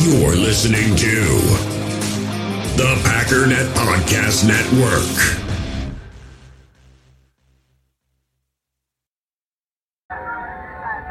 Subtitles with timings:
[0.00, 1.24] You're listening to
[2.78, 5.10] the Packernet Podcast Network.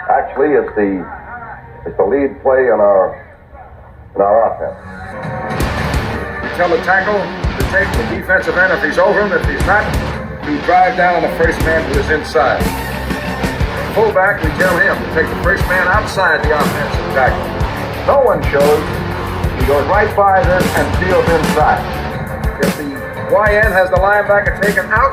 [0.10, 1.04] Actually, it's the
[1.86, 3.12] it's the lead play in our
[4.16, 4.80] in our offense.
[6.44, 9.34] You tell the tackle to take the defensive end if he's over him.
[9.34, 9.84] If he's not,
[10.48, 12.64] we drive down on the first man who is inside.
[13.94, 17.57] Fullback, we tell him to take the first man outside the offensive tackle.
[18.08, 18.80] No one shows.
[19.60, 21.84] He goes right by this and steals inside.
[22.64, 22.88] If the
[23.36, 25.12] YN has the linebacker taken out,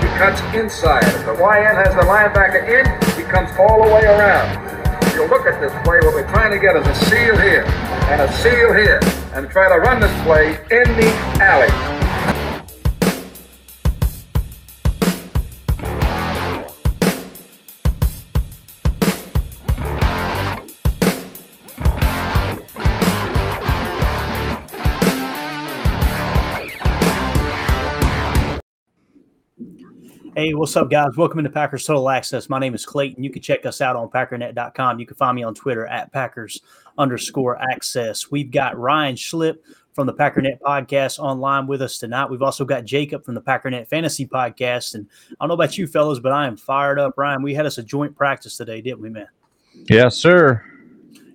[0.00, 1.02] he cuts inside.
[1.02, 2.86] If the YN has the linebacker in,
[3.18, 4.62] he comes all the way around.
[5.02, 7.64] If you look at this play, what we're trying to get is a seal here
[8.14, 9.00] and a seal here
[9.34, 11.10] and try to run this play in the
[11.42, 11.85] alley.
[30.36, 31.16] Hey, what's up, guys?
[31.16, 32.50] Welcome into Packers Total Access.
[32.50, 33.24] My name is Clayton.
[33.24, 35.00] You can check us out on packernet.com.
[35.00, 36.60] You can find me on Twitter at Packers
[36.98, 38.30] underscore access.
[38.30, 39.56] We've got Ryan Schlip
[39.94, 42.28] from the Packernet podcast online with us tonight.
[42.28, 44.94] We've also got Jacob from the Packernet Fantasy podcast.
[44.94, 47.14] And I don't know about you fellas, but I am fired up.
[47.16, 49.28] Ryan, we had us a joint practice today, didn't we, man?
[49.88, 50.62] Yes, sir.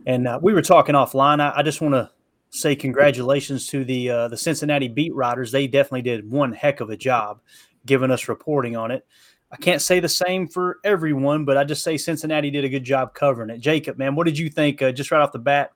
[0.06, 1.42] And uh, we were talking offline.
[1.42, 2.12] I, I just want to
[2.52, 5.52] say congratulations to the uh, the Cincinnati beat riders.
[5.52, 7.40] They definitely did one heck of a job
[7.86, 9.06] giving us reporting on it.
[9.52, 12.86] I can't say the same for everyone, but I just say Cincinnati did a good
[12.86, 13.60] job covering it.
[13.60, 15.72] Jacob, man, what did you think uh, just right off the bat?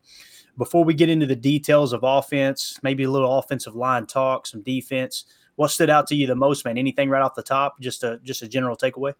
[0.57, 4.61] Before we get into the details of offense, maybe a little offensive line talk, some
[4.61, 6.77] defense, what stood out to you the most, man?
[6.77, 7.79] Anything right off the top?
[7.81, 9.13] Just a just a general takeaway.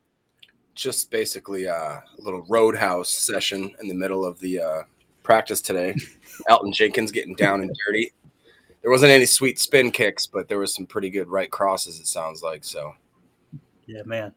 [0.73, 4.83] Just basically uh, a little roadhouse session in the middle of the uh,
[5.23, 5.95] practice today.
[6.49, 8.13] Elgton Jenkins getting down and dirty
[8.85, 11.99] there wasn't any sweet spin kicks, but there was some pretty good right crosses.
[11.99, 12.93] It sounds like so.
[13.87, 14.31] Yeah, man.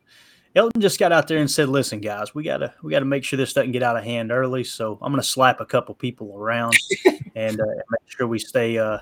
[0.56, 3.36] Elton just got out there and said, "Listen, guys, we gotta we gotta make sure
[3.36, 4.64] this doesn't get out of hand early.
[4.64, 6.74] So I'm gonna slap a couple people around
[7.36, 9.00] and uh, make sure we stay uh,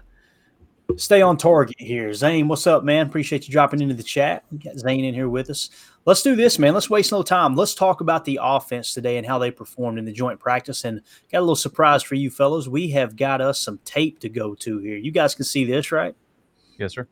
[0.96, 2.12] stay on target here.
[2.12, 3.06] Zane, what's up, man?
[3.06, 4.44] Appreciate you dropping into the chat.
[4.50, 5.70] We got Zane in here with us.
[6.04, 6.74] Let's do this, man.
[6.74, 7.54] Let's waste no time.
[7.54, 10.84] Let's talk about the offense today and how they performed in the joint practice.
[10.84, 12.68] And got a little surprise for you fellows.
[12.68, 14.96] We have got us some tape to go to here.
[14.96, 16.14] You guys can see this, right?
[16.78, 17.08] Yes, sir.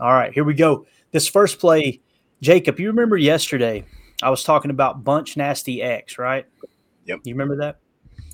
[0.00, 0.86] All right, here we go.
[1.12, 2.00] This first play,
[2.40, 3.84] Jacob, you remember yesterday
[4.22, 6.46] I was talking about bunch nasty X, right?
[7.06, 7.20] Yep.
[7.24, 7.78] You remember that?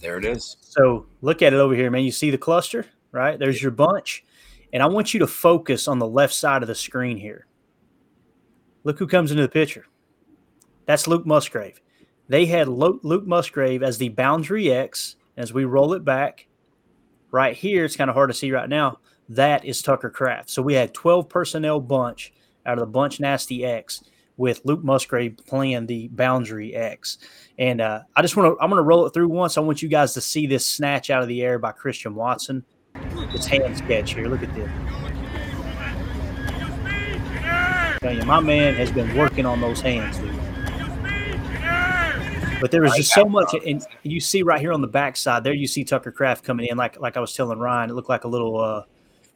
[0.00, 0.56] There it is.
[0.60, 2.04] So look at it over here, man.
[2.04, 3.38] You see the cluster, right?
[3.38, 4.24] There's your bunch.
[4.72, 7.46] And I want you to focus on the left side of the screen here.
[8.84, 9.86] Look who comes into the picture.
[10.86, 11.80] That's Luke Musgrave.
[12.28, 15.16] They had Luke Musgrave as the boundary X.
[15.36, 16.48] As we roll it back,
[17.30, 18.98] right here, it's kind of hard to see right now.
[19.28, 20.50] That is Tucker Kraft.
[20.50, 22.32] So we had 12 personnel bunch
[22.66, 24.02] out of the bunch nasty X
[24.36, 27.18] with Luke Musgrave playing the boundary X.
[27.58, 29.58] And uh, I just want to, I'm going to roll it through once.
[29.58, 32.64] I want you guys to see this snatch out of the air by Christian Watson.
[33.34, 34.26] It's hand sketch here.
[34.26, 34.70] Look at this.
[38.02, 40.34] You, my man has been working on those hands, dude.
[42.60, 45.52] But there was just so much, and you see right here on the backside there,
[45.52, 48.24] you see Tucker Kraft coming in, like like I was telling Ryan, it looked like
[48.24, 48.82] a little uh,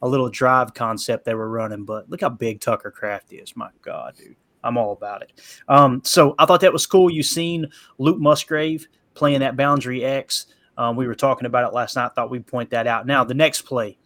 [0.01, 1.85] a little drive concept they were running.
[1.85, 5.33] But look how big Tucker Kraft is, my God, dude, I'm all about it.
[5.67, 7.09] Um, so I thought that was cool.
[7.09, 10.47] You seen Luke Musgrave playing that boundary X.
[10.77, 12.11] Um, we were talking about it last night.
[12.15, 13.05] Thought we'd point that out.
[13.05, 13.97] Now the next play,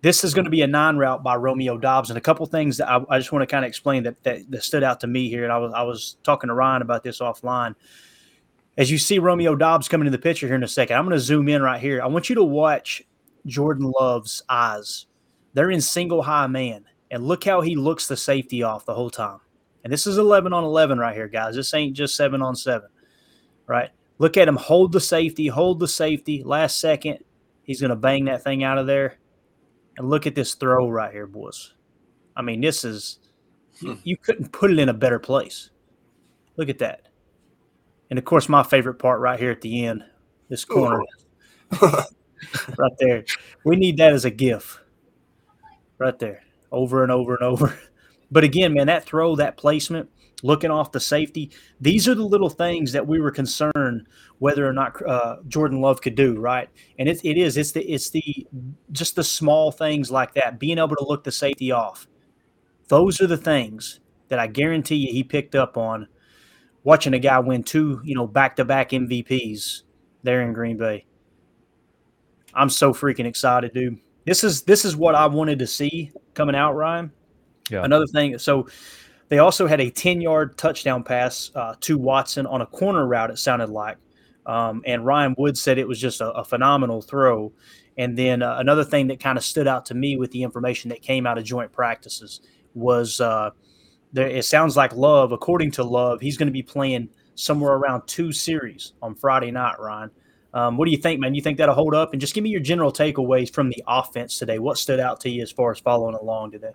[0.00, 2.76] this is going to be a nine route by Romeo Doubs, and a couple things
[2.76, 5.06] that I, I just want to kind of explain that, that, that stood out to
[5.06, 5.44] me here.
[5.44, 7.74] And I was I was talking to Ryan about this offline.
[8.76, 11.16] As you see Romeo Doubs coming in the picture here in a second, I'm going
[11.16, 12.00] to zoom in right here.
[12.00, 13.02] I want you to watch
[13.44, 15.06] Jordan Love's eyes.
[15.54, 19.10] They're in single high man, and look how he looks the safety off the whole
[19.10, 19.40] time.
[19.82, 21.56] And this is 11 on 11 right here, guys.
[21.56, 22.88] This ain't just seven on seven,
[23.66, 23.90] right?
[24.18, 26.42] Look at him hold the safety, hold the safety.
[26.42, 27.18] Last second,
[27.62, 29.18] he's going to bang that thing out of there
[29.96, 31.74] and look at this throw right here, boys.
[32.36, 33.18] I mean, this is
[33.80, 33.94] hmm.
[34.04, 35.70] you couldn't put it in a better place.
[36.56, 37.08] Look at that.
[38.10, 40.04] And of course, my favorite part right here at the end,
[40.48, 41.02] this corner.
[41.82, 43.24] right there.
[43.64, 44.80] We need that as a GIF.
[45.98, 46.42] Right there.
[46.72, 47.78] Over and over and over.
[48.30, 50.10] But again, man, that throw, that placement,
[50.42, 51.50] looking off the safety.
[51.80, 54.06] These are the little things that we were concerned
[54.38, 56.68] whether or not uh, Jordan Love could do, right?
[56.98, 58.46] And it, it is it's the it's the
[58.92, 62.06] just the small things like that, being able to look the safety off.
[62.88, 66.06] Those are the things that I guarantee you he picked up on
[66.84, 69.82] watching a guy win two, you know, back to back MVPs
[70.22, 71.04] there in Green Bay.
[72.54, 73.98] I'm so freaking excited, dude.
[74.24, 77.12] This is this is what I wanted to see coming out, Ryan.
[77.70, 77.84] Yeah.
[77.84, 78.68] Another thing, so
[79.28, 83.30] they also had a 10 yard touchdown pass uh, to Watson on a corner route,
[83.30, 83.98] it sounded like.
[84.46, 87.52] Um, and Ryan Wood said it was just a, a phenomenal throw.
[87.98, 90.88] And then uh, another thing that kind of stood out to me with the information
[90.90, 92.40] that came out of joint practices
[92.74, 93.50] was uh,
[94.12, 98.06] there, it sounds like Love, according to Love, he's going to be playing somewhere around
[98.06, 100.10] two series on Friday night, Ryan.
[100.54, 101.34] Um, what do you think, man?
[101.34, 102.12] You think that'll hold up?
[102.12, 104.58] And just give me your general takeaways from the offense today.
[104.58, 106.72] What stood out to you as far as following along today?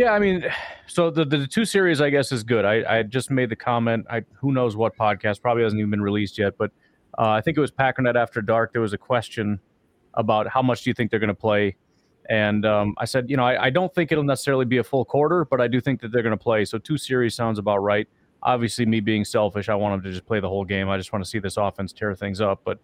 [0.00, 0.46] Yeah, I mean,
[0.86, 2.64] so the, the two series, I guess, is good.
[2.64, 4.06] I, I just made the comment.
[4.08, 6.70] I who knows what podcast probably hasn't even been released yet, but
[7.18, 8.72] uh, I think it was Packernet After Dark.
[8.72, 9.60] There was a question
[10.14, 11.76] about how much do you think they're going to play,
[12.30, 15.04] and um, I said, you know, I, I, don't think it'll necessarily be a full
[15.04, 16.64] quarter, but I do think that they're going to play.
[16.64, 18.08] So two series sounds about right.
[18.42, 20.88] Obviously, me being selfish, I want them to just play the whole game.
[20.88, 22.62] I just want to see this offense tear things up.
[22.64, 22.78] But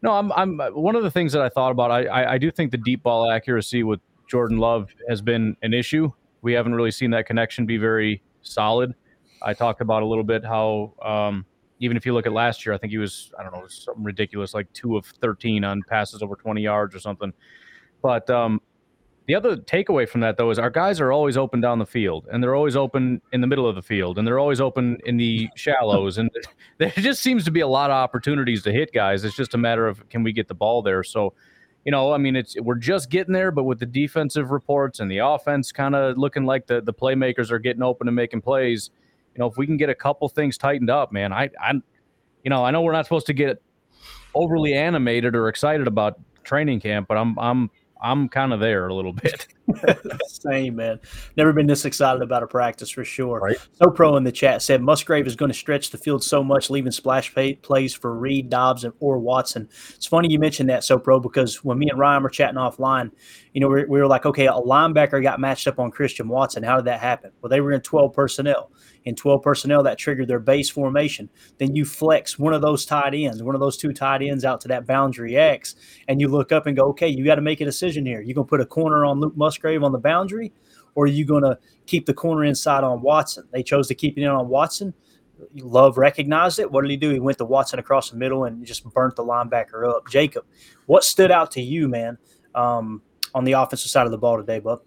[0.00, 1.90] no, I'm, I'm one of the things that I thought about.
[1.90, 3.98] I, I, I do think the deep ball accuracy with
[4.28, 6.12] Jordan Love has been an issue
[6.42, 8.94] we haven't really seen that connection be very solid.
[9.40, 11.46] I talked about a little bit how um,
[11.80, 14.04] even if you look at last year, I think he was I don't know something
[14.04, 17.32] ridiculous like two of thirteen on passes over twenty yards or something.
[18.02, 18.60] But um,
[19.26, 22.28] the other takeaway from that though is our guys are always open down the field,
[22.30, 25.16] and they're always open in the middle of the field, and they're always open in
[25.16, 26.30] the shallows, and
[26.78, 29.24] there just seems to be a lot of opportunities to hit guys.
[29.24, 31.02] It's just a matter of can we get the ball there.
[31.02, 31.34] So
[31.84, 35.10] you know, I mean, it's we're just getting there, but with the defensive reports and
[35.10, 38.90] the offense kind of looking like the the playmakers are getting open and making plays,
[39.34, 41.72] you know, if we can get a couple things tightened up, man, I I,
[42.44, 43.60] you know, I know we're not supposed to get
[44.34, 47.70] overly animated or excited about training camp, but I'm I'm
[48.02, 49.46] I'm kind of there a little bit.
[50.26, 50.98] Same, man.
[51.36, 53.38] Never been this excited about a practice for sure.
[53.38, 53.56] Right.
[53.74, 56.68] So Pro in the chat said Musgrave is going to stretch the field so much,
[56.68, 59.68] leaving splash pay, plays for Reed, Doubs, and or Watson.
[59.90, 63.12] It's funny you mentioned that, So Pro, because when me and Ryan were chatting offline,
[63.52, 66.64] you know, we, we were like, okay, a linebacker got matched up on Christian Watson.
[66.64, 67.30] How did that happen?
[67.40, 68.72] Well, they were in 12 personnel
[69.04, 71.28] in 12 personnel that triggered their base formation.
[71.58, 74.60] Then you flex one of those tight ends, one of those two tight ends out
[74.62, 75.74] to that boundary X,
[76.08, 78.20] and you look up and go, okay, you got to make a decision here.
[78.20, 80.52] You're going to put a corner on Luke Musgrave on the boundary,
[80.94, 83.44] or are you going to keep the corner inside on Watson?
[83.50, 84.94] They chose to keep it in on Watson.
[85.56, 86.70] Love recognized it.
[86.70, 87.10] What did he do?
[87.10, 90.08] He went to Watson across the middle and just burnt the linebacker up.
[90.08, 90.44] Jacob,
[90.86, 92.16] what stood out to you, man,
[92.54, 93.02] um,
[93.34, 94.80] on the offensive side of the ball today, bud?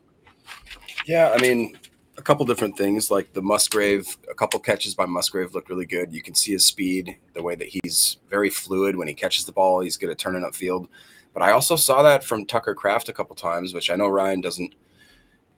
[1.06, 1.78] Yeah, I mean,
[2.18, 6.14] a couple different things like the Musgrave, a couple catches by Musgrave look really good.
[6.14, 9.52] You can see his speed, the way that he's very fluid when he catches the
[9.52, 10.88] ball, he's good at turning upfield.
[11.34, 14.42] But I also saw that from Tucker Kraft a couple times, which I know Ryan
[14.42, 14.74] doesn't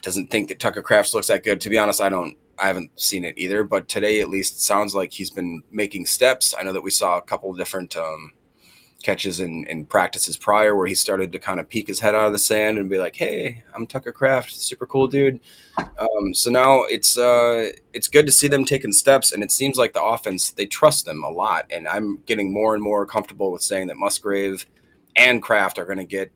[0.02, 1.60] doesn't think that Tucker Kraft looks that good.
[1.62, 4.96] To be honest, I don't I haven't seen it either, but today at least sounds
[4.96, 6.56] like he's been making steps.
[6.58, 8.32] I know that we saw a couple different um,
[9.04, 12.28] catches in, in practices prior where he started to kind of peek his head out
[12.28, 15.40] of the sand and be like, "Hey, I'm Tucker Kraft, super cool dude."
[15.98, 19.78] Um, so now it's uh, it's good to see them taking steps, and it seems
[19.78, 23.52] like the offense they trust them a lot, and I'm getting more and more comfortable
[23.52, 24.66] with saying that Musgrave
[25.16, 26.32] and Kraft are going to get.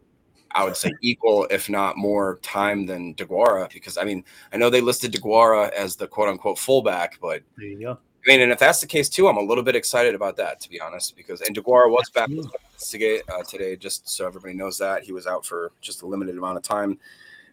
[0.53, 4.69] I would say equal, if not more, time than Deguara because I mean I know
[4.69, 8.51] they listed Deguara as the quote unquote fullback, but there you go I mean, and
[8.51, 11.15] if that's the case too, I'm a little bit excited about that, to be honest,
[11.15, 12.29] because and Deguara was back
[12.77, 16.37] today, uh, today, just so everybody knows that he was out for just a limited
[16.37, 16.99] amount of time.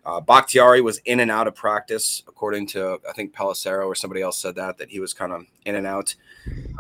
[0.05, 4.21] Uh, Bakhtiari was in and out of practice, according to I think Pelissero or somebody
[4.21, 6.15] else said that that he was kind of in and out.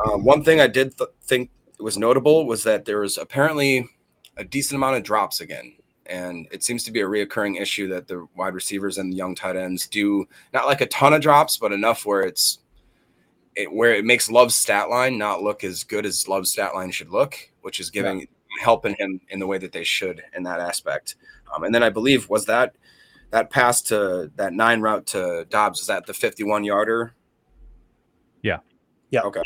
[0.05, 3.89] Uh, one thing I did th- think was notable was that there was apparently
[4.37, 5.75] a decent amount of drops again,
[6.07, 9.35] and it seems to be a reoccurring issue that the wide receivers and the young
[9.35, 12.59] tight ends do not like a ton of drops, but enough where it's
[13.59, 16.93] it, where it makes Love's stat line not look as good as Love's stat line
[16.93, 18.27] should look, which is giving yeah.
[18.63, 21.17] helping him in the way that they should in that aspect.
[21.55, 22.77] Um, and then I believe was that
[23.31, 27.15] that pass to that nine route to Doubs is that the 51 yarder?
[28.43, 28.59] Yeah.
[29.11, 29.23] Yeah.
[29.23, 29.43] Okay.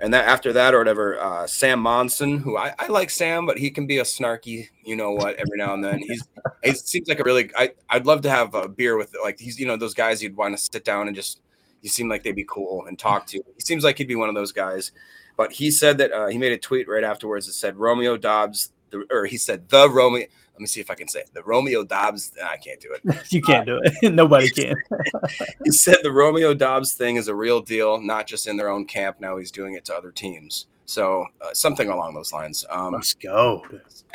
[0.00, 3.58] And then after that or whatever, uh, Sam Monson, who I, I like Sam, but
[3.58, 5.98] he can be a snarky, you know what, every now and then.
[5.98, 6.22] He's
[6.62, 9.58] he seems like a really I I'd love to have a beer with like he's
[9.58, 11.40] you know those guys you'd want to sit down and just
[11.82, 13.38] you seem like they'd be cool and talk to.
[13.54, 14.92] He seems like he'd be one of those guys.
[15.36, 18.72] But he said that uh, he made a tweet right afterwards that said Romeo Doubs,
[18.90, 20.26] the, or he said the Romeo.
[20.54, 21.30] Let me see if I can say it.
[21.32, 22.32] The Romeo Doubs.
[22.44, 23.16] I can't do it.
[23.32, 24.12] you can't do it.
[24.12, 24.74] Nobody can.
[25.64, 28.84] he said the Romeo Doubs thing is a real deal, not just in their own
[28.84, 29.20] camp.
[29.20, 30.66] Now he's doing it to other teams.
[30.88, 32.64] So uh, something along those lines.
[32.70, 33.62] Um, Let's go.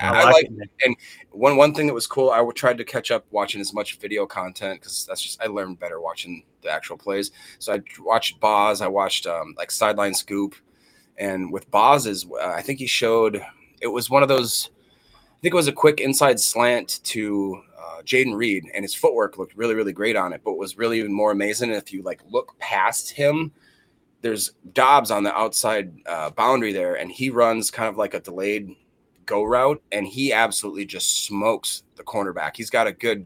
[0.02, 0.96] I, I like, it, and
[1.30, 2.32] one one thing that was cool.
[2.32, 5.80] I tried to catch up watching as much video content because that's just I learned
[5.80, 7.30] better watching the actual plays.
[7.60, 8.82] So I watched Boz.
[8.82, 10.56] I watched um, like sideline scoop,
[11.20, 13.40] and with Boz's, uh, I think he showed
[13.80, 14.72] it was one of those.
[15.14, 19.38] I think it was a quick inside slant to uh, Jayden Reed, and his footwork
[19.38, 20.42] looked really, really great on it.
[20.44, 23.52] But was really even more amazing if you like look past him,
[24.24, 28.22] there's Doubs on the outside uh, boundary there, and he runs kind of like a
[28.22, 28.74] delayed
[29.26, 32.56] go route, and he absolutely just smokes the cornerback.
[32.56, 33.26] He's got a good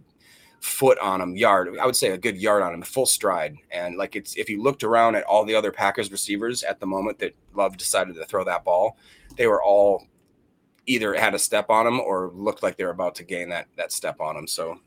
[0.60, 1.78] foot on him, yard.
[1.80, 3.56] I would say a good yard on him, full stride.
[3.72, 6.88] And like it's if you looked around at all the other Packers receivers at the
[6.88, 8.98] moment that Love decided to throw that ball,
[9.38, 10.08] they were all
[10.88, 13.68] either had a step on them or looked like they were about to gain that
[13.78, 14.48] that step on them.
[14.48, 14.80] So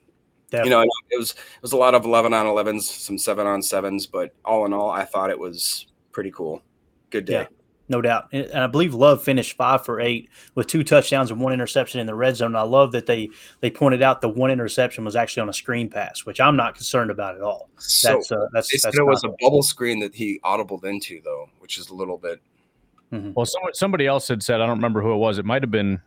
[0.50, 0.70] Definitely.
[0.70, 3.62] you know, it was it was a lot of eleven on elevens, some seven on
[3.62, 6.62] sevens, but all in all, I thought it was pretty cool.
[7.10, 7.32] Good day.
[7.32, 7.46] Yeah,
[7.88, 8.28] no doubt.
[8.32, 12.06] And I believe Love finished five for eight with two touchdowns and one interception in
[12.06, 12.54] the red zone.
[12.54, 15.90] I love that they they pointed out the one interception was actually on a screen
[15.90, 17.68] pass, which I'm not concerned about at all.
[17.78, 21.78] So that's uh, that's, that's was a bubble screen that he audibled into though, which
[21.78, 22.40] is a little bit.
[23.12, 23.32] Mm-hmm.
[23.34, 25.38] Well, somebody, somebody else had said I don't remember who it was.
[25.38, 26.00] It might have been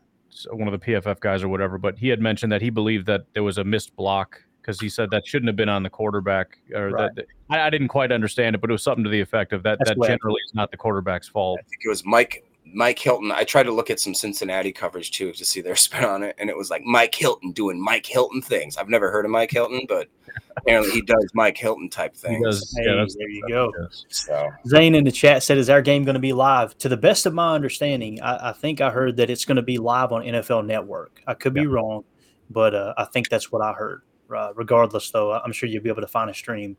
[0.51, 3.25] one of the PFF guys or whatever, but he had mentioned that he believed that
[3.33, 6.58] there was a missed block because he said that shouldn't have been on the quarterback
[6.74, 7.13] or right.
[7.15, 9.62] that I, I, didn't quite understand it, but it was something to the effect of
[9.63, 9.77] that.
[9.79, 11.60] That's that generally is not the quarterback's fault.
[11.60, 13.32] I think it was Mike Mike Hilton.
[13.32, 16.36] I tried to look at some Cincinnati coverage too to see their spin on it,
[16.39, 18.77] and it was like Mike Hilton doing Mike Hilton things.
[18.77, 20.08] I've never heard of Mike Hilton, but
[20.55, 22.43] apparently he does Mike Hilton type things.
[22.46, 23.72] Does, hey, yeah, there you go.
[24.08, 24.50] So.
[24.67, 27.25] Zane in the chat said, "Is our game going to be live?" To the best
[27.25, 30.24] of my understanding, I, I think I heard that it's going to be live on
[30.24, 31.22] NFL Network.
[31.27, 32.05] I could be wrong,
[32.50, 34.03] but uh, I think that's what I heard.
[34.36, 36.78] Uh, regardless, though, I'm sure you'll be able to find a stream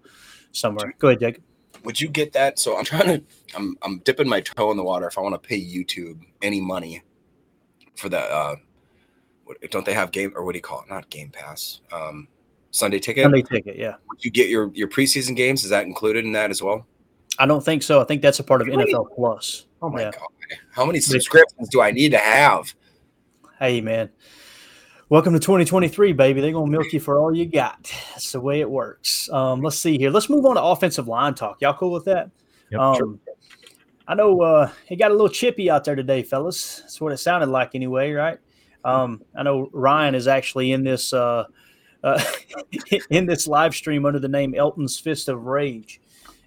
[0.53, 0.95] somewhere.
[0.99, 1.43] Go ahead, Jacob
[1.85, 2.59] would you get that?
[2.59, 3.23] So I'm trying to,
[3.55, 5.07] I'm, I'm dipping my toe in the water.
[5.07, 7.03] If I want to pay YouTube any money
[7.97, 8.57] for the, uh,
[9.71, 10.89] don't they have game or what do you call it?
[10.89, 12.29] Not Game Pass, um,
[12.71, 13.25] Sunday Ticket.
[13.25, 13.97] Sunday Ticket, yeah.
[14.09, 15.65] Would you get your your preseason games?
[15.65, 16.87] Is that included in that as well?
[17.39, 18.01] I don't think so.
[18.01, 18.93] I think that's a part of really?
[18.93, 19.67] NFL Plus.
[19.83, 20.11] Oh my yeah.
[20.13, 20.23] god!
[20.71, 22.75] How many subscriptions do I need to have?
[23.59, 24.09] Hey man,
[25.11, 26.41] Welcome to 2023, baby.
[26.41, 27.93] They're gonna milk you for all you got.
[28.13, 29.29] That's the way it works.
[29.31, 30.09] Um, let's see here.
[30.09, 31.61] Let's move on to offensive line talk.
[31.61, 32.31] Y'all cool with that?
[32.71, 33.19] Yep, um, sure.
[34.09, 36.79] I know uh, it got a little chippy out there today, fellas.
[36.81, 38.39] That's what it sounded like, anyway, right?
[38.83, 41.45] Um, I know Ryan is actually in this uh,
[42.03, 42.25] uh,
[43.11, 46.01] in this live stream under the name Elton's Fist of Rage,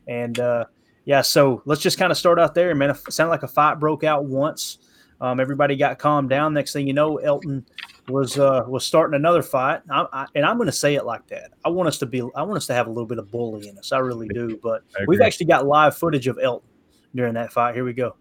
[0.08, 0.66] and uh,
[1.06, 1.22] yeah.
[1.22, 2.90] So let's just kind of start out there, man.
[2.90, 4.80] It sounded like a fight broke out once.
[5.22, 6.56] Um, everybody got calmed down.
[6.56, 7.64] Next thing you know, Elton
[8.10, 11.28] was uh, was starting another fight, I, I, and I'm going to say it like
[11.28, 11.52] that.
[11.66, 13.68] I want us to be, I want us to have a little bit of bully
[13.68, 13.92] in us.
[13.92, 14.60] I really do.
[14.64, 16.70] But we've actually got live footage of Elton
[17.16, 17.76] during that fight.
[17.76, 18.16] Here we go.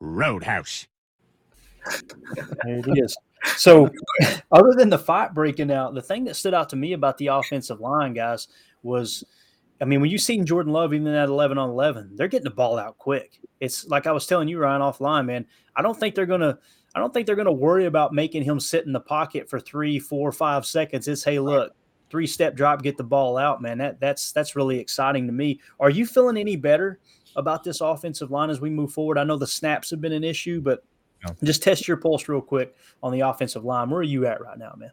[0.00, 0.86] Roadhouse.
[2.64, 3.16] There it is.
[3.56, 3.90] So,
[4.52, 7.28] other than the fight breaking out, the thing that stood out to me about the
[7.28, 8.48] offensive line, guys,
[8.82, 9.24] was
[9.80, 12.50] I mean, when you've seen Jordan Love even at 11 on 11, they're getting the
[12.50, 13.40] ball out quick.
[13.60, 15.46] It's like I was telling you, Ryan, offline, man.
[15.74, 16.58] I don't think they're going to
[16.94, 19.58] I don't think they're going to worry about making him sit in the pocket for
[19.58, 21.08] three, four, five seconds.
[21.08, 21.74] It's hey, look,
[22.08, 23.78] three step drop, get the ball out, man.
[23.78, 25.60] That that's that's really exciting to me.
[25.80, 27.00] Are you feeling any better
[27.34, 29.18] about this offensive line as we move forward?
[29.18, 30.84] I know the snaps have been an issue, but
[31.42, 33.90] just test your pulse real quick on the offensive line.
[33.90, 34.92] Where are you at right now, man?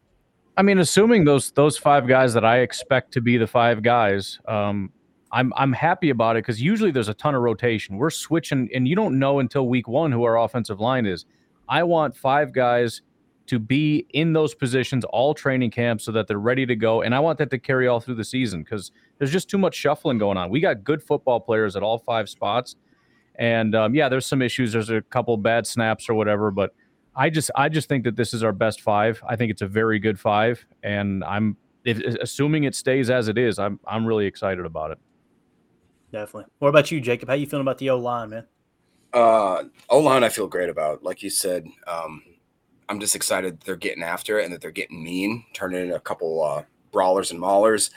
[0.57, 4.39] I mean, assuming those those five guys that I expect to be the five guys,
[4.47, 4.91] um,
[5.31, 7.97] I'm I'm happy about it because usually there's a ton of rotation.
[7.97, 11.25] We're switching, and you don't know until week one who our offensive line is.
[11.69, 13.01] I want five guys
[13.47, 17.01] to be in those positions all training camp so that they're ready to go.
[17.01, 19.75] And I want that to carry all through the season because there's just too much
[19.75, 20.49] shuffling going on.
[20.49, 22.75] We got good football players at all five spots.
[23.35, 24.73] And um, yeah, there's some issues.
[24.73, 26.73] There's a couple bad snaps or whatever, but
[27.15, 29.21] I just I just think that this is our best five.
[29.27, 33.37] I think it's a very good five, and I'm if, assuming it stays as it
[33.37, 33.59] is.
[33.59, 34.99] I'm I'm really excited about it.
[36.11, 36.51] Definitely.
[36.59, 37.29] What about you, Jacob?
[37.29, 38.45] How you feeling about the O line, man?
[39.13, 41.03] Uh, O line, I feel great about.
[41.03, 42.23] Like you said, um,
[42.89, 45.99] I'm just excited they're getting after it and that they're getting mean, turning in a
[45.99, 47.91] couple uh, brawlers and maulers.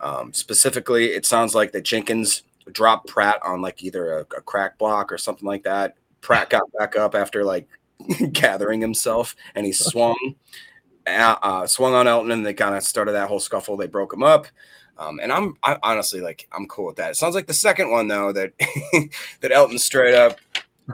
[0.00, 2.42] Um, specifically, it sounds like that Jenkins
[2.72, 5.96] dropped Pratt on like either a, a crack block or something like that.
[6.20, 7.68] Pratt got back up after like
[8.32, 10.34] gathering himself and he swung,
[11.06, 13.76] uh, uh, swung on Elton and they kind of started that whole scuffle.
[13.76, 14.46] They broke him up.
[14.96, 17.10] Um, and I'm I, honestly like I'm cool with that.
[17.10, 18.52] It sounds like the second one though that
[19.40, 20.38] that Elton straight up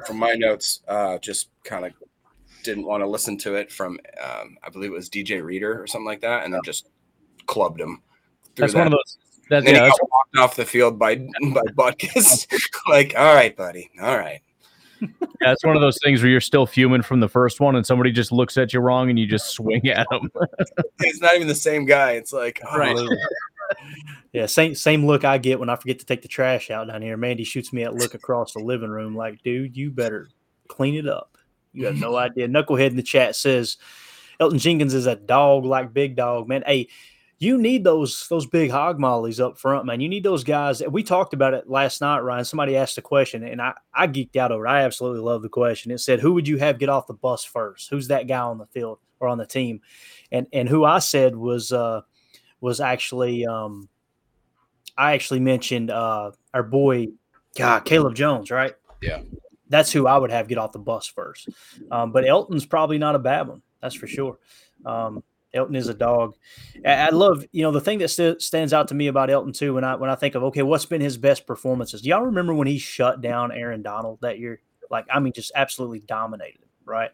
[0.07, 1.93] from my notes uh, just kind of
[2.63, 5.87] didn't want to listen to it from um, I believe it was DJ Reader or
[5.87, 6.89] something like that, and then just
[7.47, 8.03] clubbed him.
[8.57, 8.79] That's that.
[8.79, 9.19] one of those.
[9.49, 12.47] That's, yeah, he got walked off the field by by Butkus.
[12.89, 14.41] like, all right, buddy, all right.
[15.01, 17.87] Yeah, it's one of those things where you're still fuming from the first one, and
[17.87, 20.31] somebody just looks at you wrong, and you just swing at them.
[21.03, 22.13] He's not even the same guy.
[22.13, 22.97] It's like, oh, right
[24.33, 27.03] yeah, same same look I get when I forget to take the trash out down
[27.03, 27.17] here.
[27.17, 30.29] Mandy shoots me that look across the living room, like, dude, you better
[30.69, 31.37] clean it up.
[31.73, 32.49] You have no idea.
[32.49, 33.79] Knucklehead in the chat says
[34.41, 36.65] Elton Jenkins is a dog like Big Dog, man.
[36.67, 36.89] Hey,
[37.41, 40.01] you need those those big hog mollies up front, man.
[40.01, 40.83] You need those guys.
[40.87, 42.45] We talked about it last night, Ryan.
[42.45, 44.71] Somebody asked a question, and I, I geeked out over it.
[44.71, 45.91] I absolutely love the question.
[45.91, 47.89] It said, Who would you have get off the bus first?
[47.89, 49.81] Who's that guy on the field or on the team?
[50.31, 52.03] And and who I said was uh
[52.61, 53.89] was actually um
[54.99, 57.09] I actually mentioned uh our boy
[57.57, 58.75] God, Caleb Jones, right?
[59.01, 59.23] Yeah.
[59.71, 61.49] That's who I would have get off the bus first.
[61.91, 63.63] Um, but Elton's probably not a bad one.
[63.81, 64.39] That's for sure.
[64.85, 65.23] Um,
[65.55, 66.37] Elgton is a dog.
[66.87, 69.75] I, love, you know, the thing that st- stands out to me about Elton too.
[69.75, 72.03] When I when I think of okay, what's been his best performances?
[72.03, 74.61] Do y'all remember when he shut down Aaron Donald that year?
[74.91, 77.11] Like, I mean, just absolutely dominated him, right?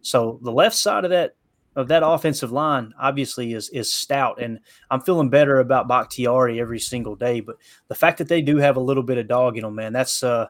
[0.00, 1.34] So the left side of that
[1.76, 6.80] of that offensive line obviously is is stout, and I'm feeling better about Bakhtiari every
[6.80, 7.40] single day.
[7.40, 7.56] But
[7.88, 10.22] the fact that they do have a little bit of dog in them, man, that's
[10.22, 10.46] uh,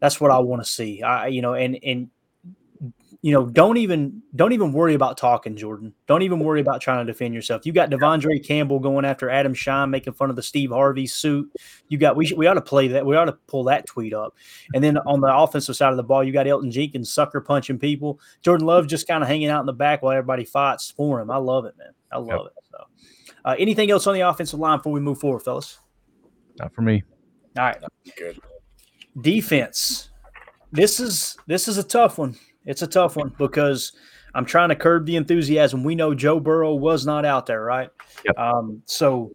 [0.00, 1.02] that's what I want to see.
[1.02, 2.10] I you know, and and
[3.22, 5.92] you know, don't even don't even worry about talking, Jordan.
[6.06, 7.66] Don't even worry about trying to defend yourself.
[7.66, 11.52] You got De'Vondre Campbell going after Adam Schein, making fun of the Steve Harvey suit.
[11.88, 13.04] You got we should, we ought to play that.
[13.04, 14.36] We ought to pull that tweet up.
[14.74, 17.78] And then on the offensive side of the ball, you got Elton Jenkins sucker punching
[17.78, 18.18] people.
[18.40, 21.30] Jordan Love just kind of hanging out in the back while everybody fights for him.
[21.30, 21.92] I love it, man.
[22.10, 22.52] I love yep.
[22.56, 22.64] it.
[22.70, 25.78] So, uh, anything else on the offensive line before we move forward, fellas?
[26.58, 27.02] Not for me.
[27.58, 27.78] All right.
[28.16, 28.38] Good.
[29.20, 30.08] Defense.
[30.72, 32.36] This is this is a tough one.
[32.66, 33.92] It's a tough one because
[34.34, 35.82] I'm trying to curb the enthusiasm.
[35.84, 37.90] We know Joe Burrow was not out there, right?
[38.24, 38.38] Yep.
[38.38, 39.32] Um, so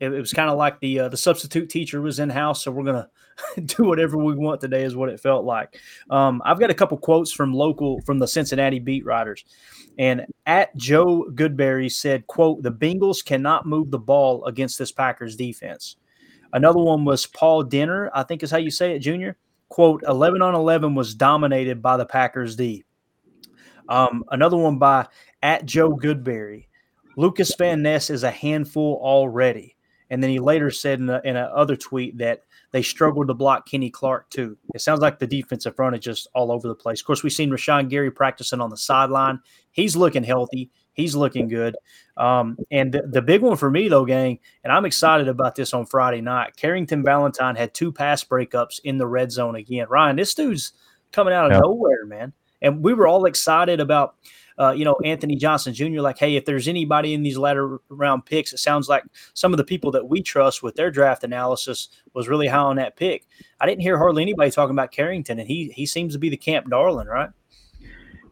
[0.00, 2.72] it, it was kind of like the uh, the substitute teacher was in house, so
[2.72, 3.08] we're gonna
[3.64, 5.78] do whatever we want today, is what it felt like.
[6.10, 9.44] Um, I've got a couple quotes from local from the Cincinnati beat writers,
[9.98, 15.36] and at Joe Goodberry said, "quote The Bengals cannot move the ball against this Packers
[15.36, 15.96] defense."
[16.52, 19.38] Another one was Paul Dehner, I think is how you say it, Junior
[19.72, 22.84] quote, 11 on 11 was dominated by the Packers D.
[23.88, 25.06] Um, another one by
[25.42, 26.66] at Joe Goodberry.
[27.16, 29.74] Lucas Van Ness is a handful already.
[30.10, 33.66] And then he later said in, a, in another tweet that they struggled to block
[33.66, 34.58] Kenny Clark too.
[34.74, 37.00] It sounds like the defensive front is just all over the place.
[37.00, 39.40] Of course, we've seen Rashan Gary practicing on the sideline.
[39.70, 40.70] He's looking healthy.
[40.94, 41.76] He's looking good.
[42.16, 45.72] Um, and the, the, big one for me, though, gang, and I'm excited about this
[45.72, 46.56] on Friday night.
[46.56, 49.86] Carrington Valentine had two pass breakups in the red zone again.
[49.88, 50.72] Ryan, this dude's
[51.12, 51.60] coming out of yeah.
[51.60, 52.32] nowhere, man.
[52.60, 54.16] And we were all excited about,
[54.58, 56.00] uh, you know, Anthony Johnson Jr.
[56.00, 59.56] Like, hey, if there's anybody in these latter round picks, it sounds like some of
[59.56, 63.26] the people that we trust with their draft analysis was really high on that pick.
[63.58, 66.36] I didn't hear hardly anybody talking about Carrington, and he he seems to be the
[66.36, 67.30] camp darling, right?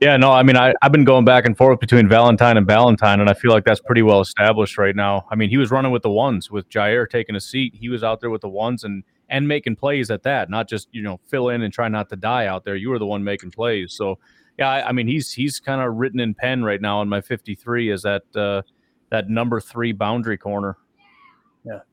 [0.00, 3.20] Yeah, no, I mean, I, I've been going back and forth between Valentine and Valentine,
[3.20, 5.26] and I feel like that's pretty well established right now.
[5.30, 7.74] I mean, he was running with the ones with Jaire taking a seat.
[7.74, 10.88] He was out there with the ones and and making plays at that, not just
[10.90, 12.76] you know fill in and try not to die out there.
[12.76, 14.18] You were the one making plays, so
[14.58, 17.20] yeah, I, I mean, he's he's kind of written in pen right now in my
[17.20, 18.62] 53 is that uh,
[19.10, 20.78] that number three boundary corner.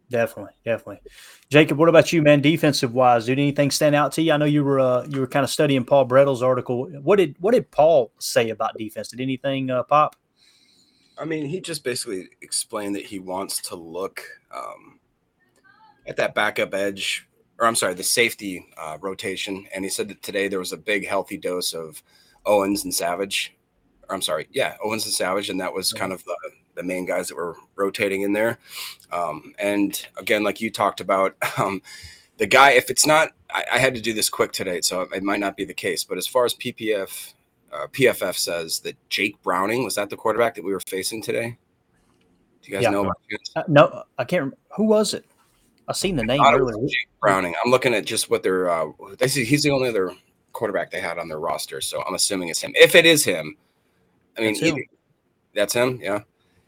[0.09, 1.01] Definitely, definitely.
[1.49, 2.39] Jacob, what about you, man?
[2.39, 4.31] Defensive wise, did anything stand out to you?
[4.31, 6.85] I know you were uh, you were kind of studying Paul Bretl's article.
[7.01, 9.09] What did what did Paul say about defense?
[9.09, 10.15] Did anything uh, pop?
[11.19, 14.23] I mean, he just basically explained that he wants to look
[14.55, 14.99] um,
[16.05, 17.27] at that backup edge,
[17.59, 19.67] or I'm sorry, the safety uh, rotation.
[19.73, 22.01] And he said that today there was a big healthy dose of
[22.45, 23.55] Owens and Savage.
[24.07, 26.37] Or I'm sorry, yeah, Owens and Savage, and that was kind of the
[26.77, 28.59] the main guys that were rotating in there.
[29.11, 31.81] Um, and again, like you talked about, um,
[32.37, 35.23] the guy, if it's not, I, I, had to do this quick today, so it
[35.23, 36.03] might not be the case.
[36.03, 37.33] But as far as PPF,
[37.73, 41.57] uh, PFF says that Jake Browning was that the quarterback that we were facing today.
[42.61, 42.89] Do you guys yeah.
[42.91, 43.17] know about
[43.55, 44.41] uh, no, I can't.
[44.41, 44.57] Remember.
[44.75, 45.25] Who was it?
[45.87, 46.75] I seen the name earlier.
[46.87, 47.55] Jake Browning.
[47.63, 48.69] I'm looking at just what they're.
[48.69, 50.11] Uh, he's the only other
[50.51, 52.73] quarterback they had on their roster, so I'm assuming it's him.
[52.75, 53.55] If it is him,
[54.37, 54.83] I mean, that's him.
[55.55, 56.19] That's him yeah.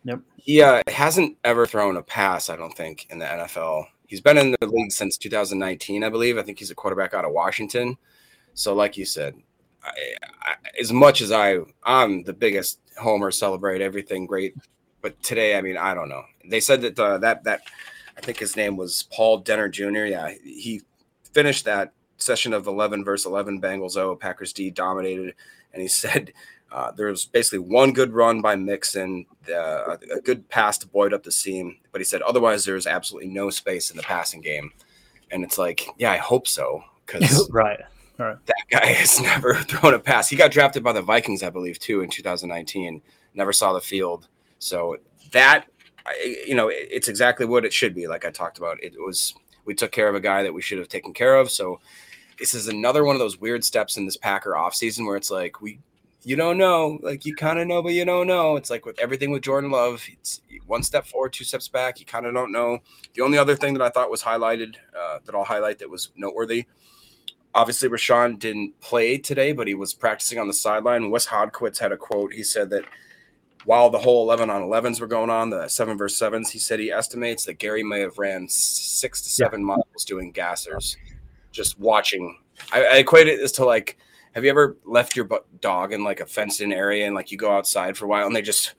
[0.04, 0.22] Yep.
[0.38, 3.86] He uh, hasn't ever thrown a pass, I don't think, in the NFL.
[4.08, 6.38] He's been in the league since 2019, I believe.
[6.38, 7.98] I think he's a quarterback out of Washington.
[8.54, 9.36] So, like you said,
[9.84, 9.92] I,
[10.42, 14.56] I, as much as I, I'm the biggest homer, celebrate everything great,
[15.02, 16.24] but today, I mean, I don't know.
[16.46, 17.62] They said that uh, that that
[18.18, 20.06] I think his name was Paul Denner Jr.
[20.06, 20.82] Yeah, he
[21.32, 25.36] finished that session of 11 versus 11 Bengals O Packers D dominated,
[25.74, 26.34] and he said
[26.72, 31.14] uh, there was basically one good run by Mixon, uh, a good pass to Boyd
[31.14, 34.72] up the seam, but he said otherwise there's absolutely no space in the passing game.
[35.32, 37.80] And it's like, yeah, I hope so because right.
[38.18, 40.30] right, that guy has never thrown a pass.
[40.30, 43.02] He got drafted by the Vikings, I believe, too, in 2019.
[43.34, 44.28] Never saw the field.
[44.60, 44.98] So
[45.32, 45.66] that,
[46.26, 48.08] you know, it's exactly what it should be.
[48.08, 49.34] Like I talked about, it was
[49.66, 51.50] we took care of a guy that we should have taken care of.
[51.50, 51.80] So
[52.38, 55.62] this is another one of those weird steps in this Packer offseason where it's like
[55.62, 55.80] we
[56.24, 57.00] you don't know.
[57.02, 58.56] Like you kind of know, but you don't know.
[58.56, 62.00] It's like with everything with Jordan Love, it's one step forward, two steps back.
[62.00, 62.80] You kind of don't know.
[63.14, 66.12] The only other thing that I thought was highlighted uh, that I'll highlight that was
[66.16, 66.66] noteworthy.
[67.56, 71.10] Obviously, Rashan didn't play today, but he was practicing on the sideline.
[71.10, 72.34] Wes Hodkiewicz had a quote.
[72.34, 72.86] He said that
[73.66, 76.80] while the whole 11 on 11s were going on, the seven versus sevens, he said
[76.80, 79.68] he estimates that Gary may have ran six to seven yeah.
[79.68, 80.96] miles doing gassers,
[81.52, 82.38] just watching.
[82.72, 83.98] I, I equate it as to like
[84.34, 85.28] have you ever left your
[85.60, 88.28] dog in like a fenced in area and like you go outside for a while
[88.28, 88.76] and they just,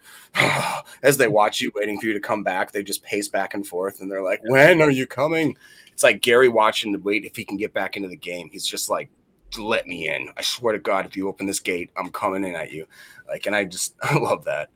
[1.03, 3.67] as they watch you waiting for you to come back, they just pace back and
[3.67, 5.57] forth and they're like, when are you coming?
[5.93, 8.49] It's like Gary watching to wait if he can get back into the game.
[8.51, 9.11] He's just like,
[9.59, 10.29] let me in.
[10.37, 12.87] I swear to God, if you open this gate, I'm coming in at you.
[13.29, 14.71] Like, and I just, I love that.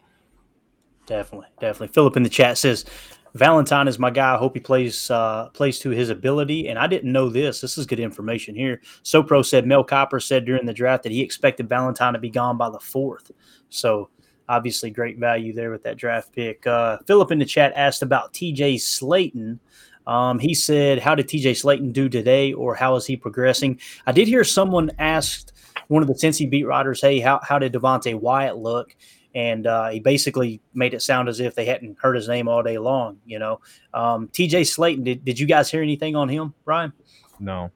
[1.06, 1.88] Definitely, definitely.
[1.88, 2.84] Philip in the chat says,
[3.34, 4.34] Valentine is my guy.
[4.34, 6.68] I hope he plays uh, plays to his ability.
[6.68, 7.60] And I didn't know this.
[7.60, 8.80] This is good information here.
[9.02, 12.56] SoPro said Mel Kiper said during the draft that he expected Valentine to be gone
[12.56, 13.32] by the fourth.
[13.70, 14.08] So
[14.48, 16.66] obviously great value there with that draft pick.
[16.66, 19.58] Uh, Philip in the chat asked about TJ Slaton.
[20.06, 24.12] Um, he said, "How did TJ Slaton do today, or how is he progressing?" I
[24.12, 25.52] did hear someone asked
[25.88, 28.94] one of the Cincy beat writers, "Hey, how how did Devonte Wyatt look?"
[29.34, 32.62] And uh, he basically made it sound as if they hadn't heard his name all
[32.62, 33.18] day long.
[33.26, 33.60] You know,
[33.92, 34.62] um, T.J.
[34.62, 35.04] Slaton.
[35.04, 36.92] Did, did you guys hear anything on him, Ryan?
[37.40, 37.70] No.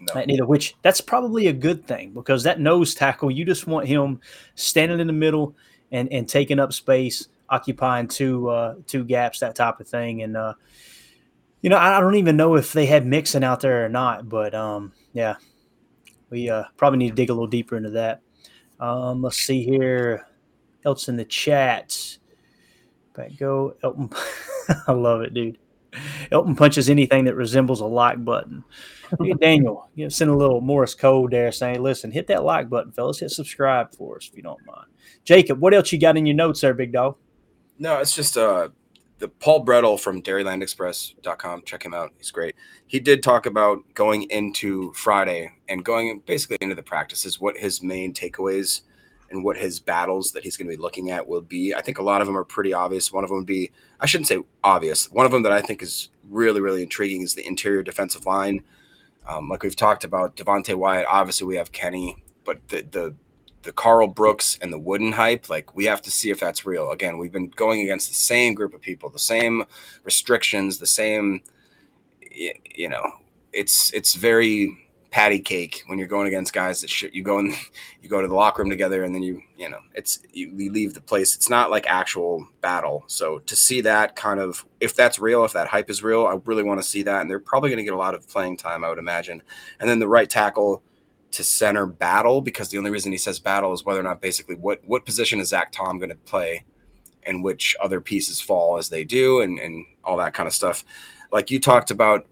[0.00, 0.24] No.
[0.24, 4.20] Neither, which that's probably a good thing because that nose tackle, you just want him
[4.54, 5.54] standing in the middle
[5.92, 10.22] and and taking up space, occupying two uh, two gaps, that type of thing.
[10.22, 10.54] And uh,
[11.60, 14.54] you know, I don't even know if they had Mixon out there or not, but
[14.54, 15.36] um, yeah,
[16.30, 18.22] we uh, probably need to dig a little deeper into that.
[18.78, 20.26] Um, let's see here
[20.84, 22.18] else in the chat.
[23.14, 24.10] Back go Elton.
[24.86, 25.58] I love it, dude.
[26.30, 28.64] Elton punches anything that resembles a like button.
[29.20, 32.68] Hey, Daniel, you know, send a little Morse code there saying, listen, hit that like
[32.68, 33.18] button, fellas.
[33.18, 34.86] Hit subscribe for us if you don't mind.
[35.24, 37.16] Jacob, what else you got in your notes there, big dog?
[37.78, 38.68] No, it's just uh
[39.18, 41.62] the Paul Bretl from dairylandexpress.com.
[41.66, 42.12] Check him out.
[42.16, 42.56] He's great.
[42.86, 47.82] He did talk about going into Friday and going basically into the practices, what his
[47.82, 48.80] main takeaways
[49.30, 51.74] and what his battles that he's going to be looking at will be.
[51.74, 53.12] I think a lot of them are pretty obvious.
[53.12, 55.10] One of them would be, I shouldn't say obvious.
[55.10, 58.62] One of them that I think is really, really intriguing is the interior defensive line.
[59.28, 63.14] Um, like we've talked about Devonte Wyatt, obviously we have Kenny, but the, the,
[63.62, 66.90] the Karl Brooks and the Wooden hype, like we have to see if that's real.
[66.90, 69.64] Again, we've been going against the same group of people, the same
[70.02, 71.42] restrictions, the same,
[72.32, 73.12] you know,
[73.52, 77.02] it's, it's very, patty cake when you're going against guys that.
[77.02, 77.54] You go in,
[78.02, 80.72] you go to the locker room together, and then you, you know, it's you, you
[80.72, 81.34] leave the place.
[81.34, 83.04] It's not like actual battle.
[83.06, 86.38] So to see that kind of, if that's real, if that hype is real, I
[86.44, 87.20] really want to see that.
[87.20, 89.42] And they're probably going to get a lot of playing time, I would imagine.
[89.80, 90.82] And then the right tackle
[91.32, 94.56] to center battle, because the only reason he says battle is whether or not basically
[94.56, 96.64] what what position is Zach Tom going to play,
[97.24, 100.84] and which other pieces fall as they do, and and all that kind of stuff.
[101.32, 102.26] Like you talked about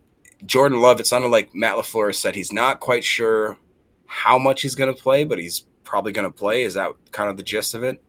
[0.46, 3.58] Jordan Love, it sounded like Matt LaFleur said he's not quite sure
[4.06, 6.62] how much he's going to play, but he's probably going to play.
[6.62, 8.02] Is that kind of the gist of it?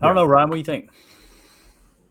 [0.00, 0.48] I don't know, Ryan.
[0.48, 0.90] What do you think?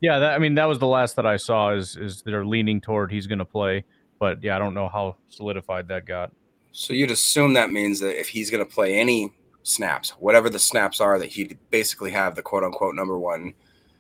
[0.01, 1.71] Yeah, that, I mean, that was the last that I saw.
[1.71, 3.83] Is is they're leaning toward he's going to play,
[4.19, 6.31] but yeah, I don't know how solidified that got.
[6.71, 10.59] So you'd assume that means that if he's going to play any snaps, whatever the
[10.59, 13.53] snaps are, that he'd basically have the quote unquote number one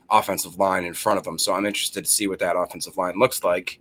[0.09, 1.37] offensive line in front of him.
[1.37, 3.79] So I'm interested to see what that offensive line looks like.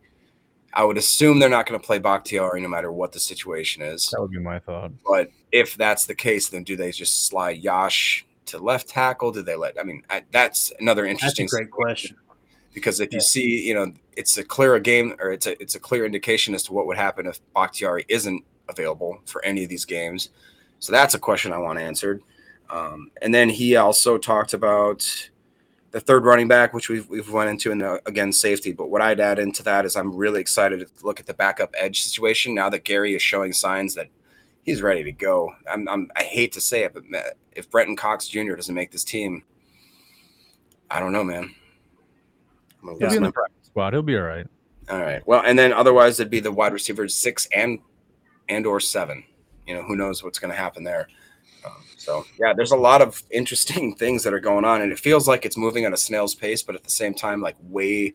[0.79, 4.11] I would assume they're not going to play Bakhtiari no matter what the situation is.
[4.11, 4.93] That would be my thought.
[5.05, 9.33] But if that's the case, then do they just slide Yosh to left tackle?
[9.33, 9.77] Do they let?
[9.77, 11.47] I mean, I, that's another interesting.
[11.47, 12.17] That's great question.
[12.75, 13.17] Because if yeah.
[13.17, 16.55] you see, you know, it's a clear game, or it's a it's a clear indication
[16.55, 20.31] as to what would happen if Bakhtiari isn't available for any of these games.
[20.79, 22.23] So that's a question I want answered.
[22.71, 25.29] Um, and then he also talked about
[25.91, 28.73] the third running back, which we've we've went into, and again safety.
[28.73, 31.75] But what I'd add into that is I'm really excited to look at the backup
[31.77, 34.09] edge situation now that Gary is showing signs that
[34.63, 35.55] he's ready to go.
[35.71, 37.05] I'm, I'm I hate to say it, but
[37.53, 38.55] if Brenton Cox Jr.
[38.55, 39.45] doesn't make this team,
[40.91, 41.55] I don't know, man.
[42.83, 43.93] He'll be in the practice squad.
[43.93, 44.47] He'll be all right.
[44.91, 45.27] All right.
[45.27, 47.81] Well, and then otherwise it'd be the wide receivers six and
[48.49, 49.25] and or seven.
[49.67, 51.09] You know, who knows what's going to happen there.
[52.09, 55.29] So yeah, there's a lot of interesting things that are going on, and it feels
[55.29, 58.15] like it's moving at a snail's pace, but at the same time, like way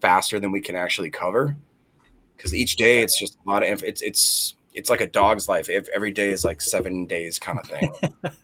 [0.00, 1.56] faster than we can actually cover.
[2.36, 5.68] Because each day it's just a lot of it's it's it's like a dog's life.
[5.68, 7.92] If every day is like seven days kind of thing.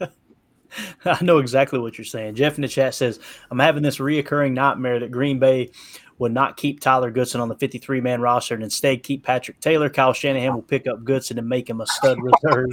[1.05, 2.37] I know exactly what you're saying.
[2.37, 3.19] Jeff in the chat says,
[3.51, 5.71] I'm having this reoccurring nightmare that Green Bay
[6.19, 9.91] would not keep Tyler Goodson on the 53 man roster and instead keep Patrick Taylor.
[9.91, 12.71] Kyle Shanahan will pick up Goodson and make him a stud reserve.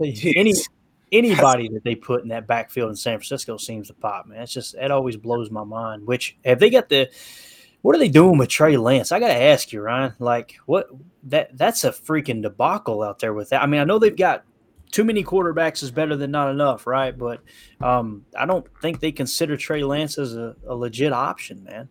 [0.00, 0.54] any
[1.12, 4.42] anybody that they put in that backfield in San Francisco seems to pop, man.
[4.42, 6.06] It's just it always blows my mind.
[6.06, 7.10] Which have they got the
[7.82, 9.12] what are they doing with Trey Lance?
[9.12, 10.14] I gotta ask you, Ryan.
[10.18, 10.88] Like what
[11.24, 13.62] that that's a freaking debacle out there with that.
[13.62, 14.44] I mean, I know they've got
[14.90, 17.16] too many quarterbacks is better than not enough, right?
[17.16, 17.42] But
[17.80, 21.88] um, I don't think they consider Trey Lance as a, a legit option, man.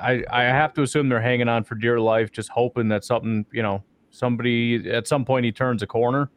[0.00, 3.44] I, I have to assume they're hanging on for dear life, just hoping that something,
[3.52, 6.30] you know, somebody at some point he turns a corner,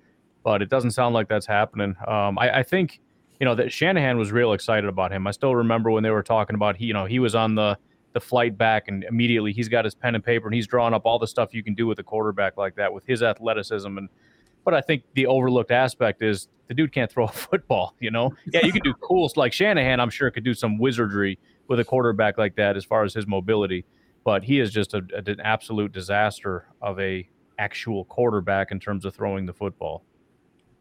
[0.43, 1.95] but it doesn't sound like that's happening.
[2.07, 2.99] Um, I, I think,
[3.39, 5.25] you know, that Shanahan was real excited about him.
[5.25, 7.77] I still remember when they were talking about he, you know, he was on the
[8.13, 11.01] the flight back and immediately he's got his pen and paper and he's drawing up
[11.03, 14.07] all the stuff you can do with a quarterback like that with his athleticism and
[14.63, 18.31] but I think the overlooked aspect is the dude can't throw a football, you know?
[18.45, 21.79] Yeah, you can do cool stuff like Shanahan, I'm sure could do some wizardry with
[21.79, 23.85] a quarterback like that as far as his mobility,
[24.23, 27.27] but he is just a, a, an absolute disaster of a
[27.57, 30.03] actual quarterback in terms of throwing the football.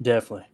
[0.02, 0.46] Definitely.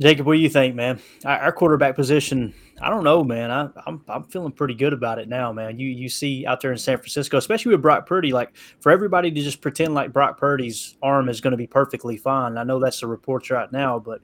[0.00, 1.00] Jacob, what do you think, man?
[1.24, 3.50] Our quarterback position, I don't know, man.
[3.50, 5.78] I, am I'm, I'm feeling pretty good about it now, man.
[5.78, 9.30] You you see out there in San Francisco, especially with Brock Purdy, like for everybody
[9.30, 12.56] to just pretend like Brock Purdy's arm is going to be perfectly fine.
[12.56, 14.22] I know that's the reports right now, but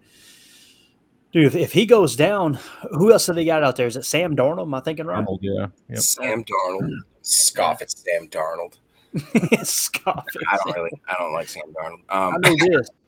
[1.32, 2.58] dude, if, if he goes down,
[2.90, 3.86] who else have they got out there?
[3.86, 4.62] Is it Sam Darnold?
[4.62, 5.24] Am I thinking right?
[5.24, 5.66] Darnold, yeah.
[5.90, 5.98] Yep.
[5.98, 6.90] Sam Darnold.
[7.20, 8.78] Scoff at Sam Darnold.
[9.66, 10.24] Scoff.
[10.50, 10.90] I don't really.
[11.08, 12.00] I don't like Sam Darnold.
[12.08, 12.88] Um, I know this.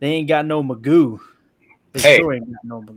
[0.00, 1.20] They ain't got no Magoo.
[1.92, 2.20] They Hey,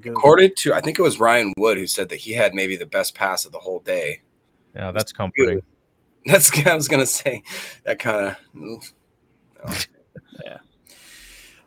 [0.06, 2.86] according to I think it was Ryan Wood who said that he had maybe the
[2.86, 4.22] best pass of the whole day.
[4.76, 5.62] Yeah, that's comforting.
[6.26, 7.42] That's I was gonna say
[7.84, 8.38] that kind of.
[8.54, 8.80] No.
[10.46, 10.58] yeah.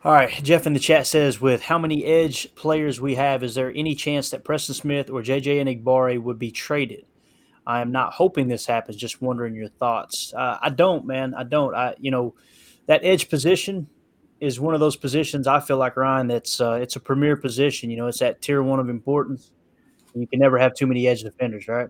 [0.05, 3.55] All right, Jeff in the chat says, with how many edge players we have, is
[3.55, 7.05] there any chance that Preston Smith or JJ Enagbare would be traded?
[7.67, 8.97] I am not hoping this happens.
[8.97, 10.33] Just wondering your thoughts.
[10.33, 11.33] Uh, I don't, man.
[11.33, 11.75] I don't.
[11.75, 12.35] I, you know,
[12.85, 13.87] that edge position
[14.45, 17.89] is one of those positions I feel like Ryan that's uh, it's a premier position.
[17.89, 19.51] You know, it's that tier one of importance.
[20.13, 21.89] You can never have too many edge defenders, right?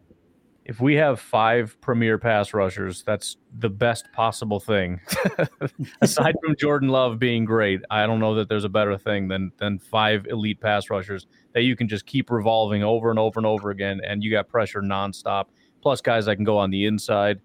[0.63, 4.99] If we have five premier pass rushers, that's the best possible thing.
[6.01, 9.51] Aside from Jordan Love being great, I don't know that there's a better thing than
[9.57, 13.45] than five elite pass rushers that you can just keep revolving over and over and
[13.45, 15.45] over again, and you got pressure nonstop.
[15.81, 17.41] Plus, guys that can go on the inside.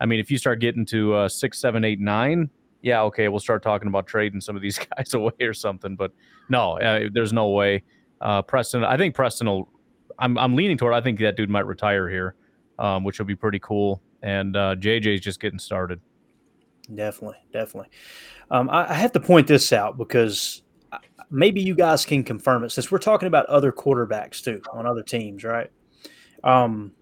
[0.00, 2.48] I mean, if you start getting to uh, six, seven, eight, nine,
[2.82, 5.96] yeah, okay, we'll start talking about trading some of these guys away or something.
[5.96, 6.12] But
[6.48, 7.84] no, uh, there's no way.
[8.20, 9.68] Uh, Preston, I think Preston will.
[10.18, 10.92] I'm I'm leaning toward.
[10.92, 12.34] I think that dude might retire here,
[12.78, 14.02] um, which will be pretty cool.
[14.22, 16.00] And uh, JJ's just getting started.
[16.94, 17.90] Definitely, definitely.
[18.50, 20.98] Um, I, I have to point this out because uh,
[21.30, 25.02] maybe you guys can confirm it since we're talking about other quarterbacks too on other
[25.02, 25.70] teams, right?
[26.44, 26.92] Um,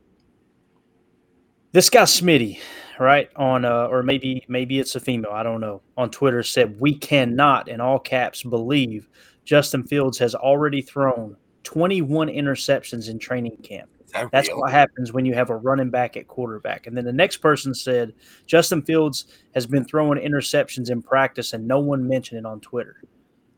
[1.73, 2.59] this guy Smitty,
[3.01, 3.31] right?
[3.37, 5.81] On uh, or maybe maybe it's a female i don't know.
[5.97, 9.09] On twitter said we cannot in all caps believe
[9.45, 13.89] justin fields has already thrown 21 interceptions in training camp.
[14.13, 14.59] That that's real?
[14.61, 16.87] what happens when you have a running back at quarterback.
[16.87, 18.13] And then the next person said
[18.47, 23.03] justin fields has been throwing interceptions in practice and no one mentioned it on twitter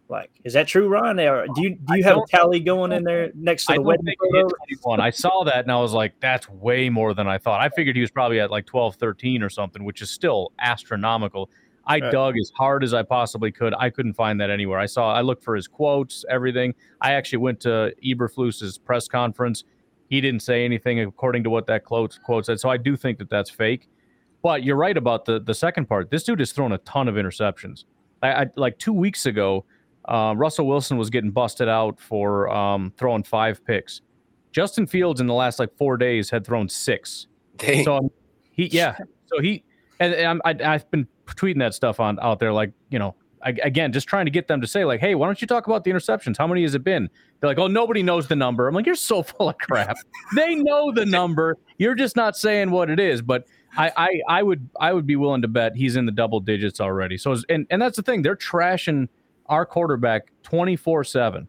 [0.09, 1.19] like, is that true, Ron?
[1.21, 3.83] Or do you do you I have a tally going in there next to the
[3.83, 5.03] wedding photo?
[5.03, 7.61] I saw that and I was like, that's way more than I thought.
[7.61, 11.51] I figured he was probably at like 12, 13 or something, which is still astronomical.
[11.87, 12.13] I right.
[12.13, 13.75] dug as hard as I possibly could.
[13.77, 14.79] I couldn't find that anywhere.
[14.79, 16.75] I saw, I looked for his quotes, everything.
[17.01, 19.65] I actually went to Eberflus's press conference.
[20.09, 22.61] He didn't say anything according to what that quote, quote said.
[22.61, 23.89] So I do think that that's fake.
[24.43, 26.11] But you're right about the the second part.
[26.11, 27.85] This dude has thrown a ton of interceptions.
[28.23, 29.65] I, I like two weeks ago,
[30.07, 34.03] uh, Russell Wilson was getting busted out for um, throwing five picks.
[34.53, 37.27] Justin Fields in the last like four days had thrown six.
[37.57, 37.85] Dang.
[37.85, 38.11] So um,
[38.51, 38.97] he, yeah.
[39.27, 39.65] So he,
[40.01, 43.51] and, and I, have been tweeting that stuff on out there, like you know, I,
[43.63, 45.85] again, just trying to get them to say like, hey, why don't you talk about
[45.85, 46.37] the interceptions?
[46.37, 47.09] How many has it been?
[47.41, 48.69] They're like, oh, nobody knows the number.
[48.69, 49.97] I'm like, you're so full of crap.
[50.37, 51.59] they know the number.
[51.79, 53.23] You're just not saying what it is.
[53.23, 56.41] But I, I, I would, I would be willing to bet he's in the double
[56.41, 57.17] digits already.
[57.17, 58.23] So, and and that's the thing.
[58.23, 59.09] They're trashing
[59.47, 61.49] our quarterback 24 7.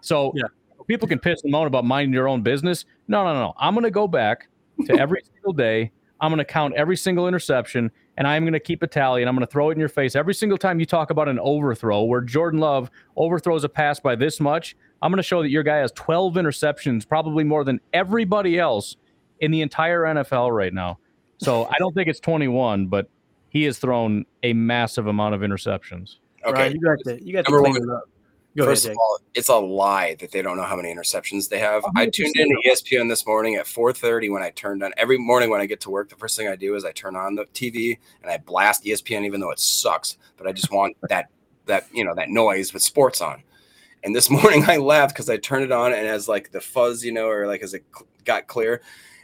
[0.00, 0.44] So yeah.
[0.86, 2.84] people can piss and moan about minding your own business.
[3.08, 3.54] No, no, no.
[3.58, 4.48] I'm going to go back
[4.86, 5.92] to every single day.
[6.20, 9.28] I'm going to count every single interception and I'm going to keep a tally and
[9.28, 11.38] I'm going to throw it in your face every single time you talk about an
[11.40, 14.76] overthrow where Jordan Love overthrows a pass by this much.
[15.02, 18.96] I'm going to show that your guy has 12 interceptions, probably more than everybody else
[19.40, 20.98] in the entire NFL right now.
[21.38, 23.08] So I don't think it's 21, but
[23.48, 26.16] he has thrown a massive amount of interceptions.
[26.46, 28.04] Okay, Ryan, you got to you got to clean one, it up.
[28.56, 31.48] Go First ahead, of all, it's a lie that they don't know how many interceptions
[31.48, 31.82] they have.
[31.82, 31.90] 100%.
[31.96, 35.50] I tuned in to ESPN this morning at 4:30 when I turned on every morning
[35.50, 36.08] when I get to work.
[36.08, 39.24] The first thing I do is I turn on the TV and I blast ESPN,
[39.24, 40.18] even though it sucks.
[40.36, 41.30] But I just want that
[41.66, 43.42] that you know that noise with sports on.
[44.04, 47.04] And this morning I laughed because I turned it on and as like the fuzz,
[47.04, 47.84] you know, or like as it
[48.24, 48.82] got clear,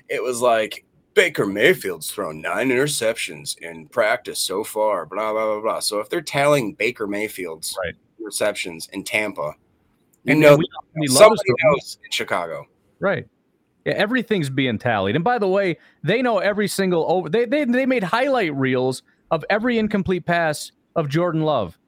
[0.08, 5.60] it was like Baker Mayfield's thrown nine interceptions in practice so far, blah blah blah
[5.60, 5.80] blah.
[5.80, 7.94] So if they're tallying Baker Mayfield's Right.
[8.20, 9.54] receptions in Tampa,
[10.24, 12.66] you And know we- we somebody knows in Chicago.
[13.00, 13.26] Right.
[13.84, 15.16] Yeah, everything's being tallied.
[15.16, 19.02] And by the way, they know every single over they they they made highlight reels
[19.30, 21.78] of every incomplete pass of Jordan Love.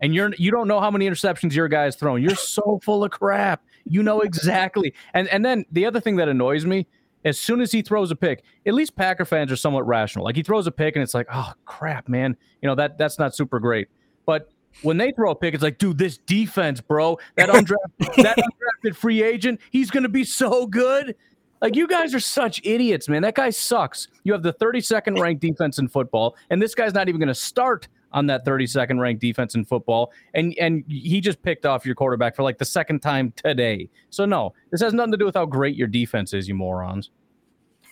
[0.00, 2.20] And you're you don't know how many interceptions your guy's thrown.
[2.22, 3.62] You're so full of crap.
[3.84, 4.92] You know exactly.
[5.14, 6.86] And and then the other thing that annoys me,
[7.24, 10.24] as soon as he throws a pick, at least Packer fans are somewhat rational.
[10.24, 12.36] Like he throws a pick and it's like, oh crap, man.
[12.60, 13.88] You know, that that's not super great.
[14.26, 14.50] But
[14.82, 18.96] when they throw a pick, it's like, dude, this defense, bro, that undrafted, that undrafted
[18.96, 21.14] free agent, he's gonna be so good.
[21.60, 23.22] Like you guys are such idiots, man.
[23.22, 24.08] That guy sucks.
[24.24, 27.34] You have the 32nd ranked defense in football, and this guy's not even going to
[27.34, 30.12] start on that 32nd ranked defense in football.
[30.34, 33.88] And and he just picked off your quarterback for like the second time today.
[34.10, 37.10] So no, this has nothing to do with how great your defense is, you morons.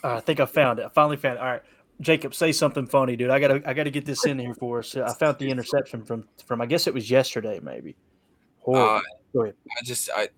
[0.02, 0.87] Uh, I think I found it.
[0.87, 1.40] I finally found it.
[1.40, 1.62] All right,
[2.00, 3.30] Jacob, say something funny, dude.
[3.30, 4.96] I gotta I gotta get this in here for us.
[4.96, 7.96] I found the interception from from I guess it was yesterday, maybe.
[8.61, 8.96] Horrible.
[8.96, 9.00] Uh,
[9.33, 9.54] Go ahead.
[9.78, 10.28] I just I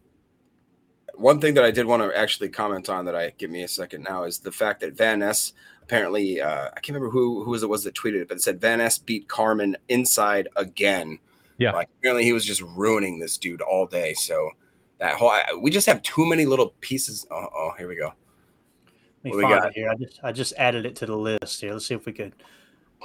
[1.14, 3.68] one thing that I did want to actually comment on that I give me a
[3.68, 7.50] second now is the fact that Van Ness apparently uh, I can't remember who who
[7.50, 11.18] was it was that tweeted it, but it said Van Ness beat Carman inside again.
[11.58, 11.72] Yeah.
[11.72, 14.14] like apparently he was just ruining this dude all day.
[14.14, 14.50] So
[14.98, 17.26] that whole I, we just have too many little pieces.
[17.30, 18.12] Oh, oh here we go.
[19.24, 19.68] Let what me we find got?
[19.68, 19.90] it here.
[19.90, 21.72] I just I just added it to the list here.
[21.72, 22.32] Let's see if we could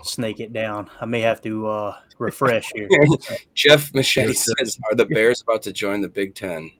[0.04, 0.90] snake it down.
[1.02, 2.88] I may have to uh refresh here.
[3.54, 6.72] Jeff Machete says, "Are the Bears about to join the Big Ten?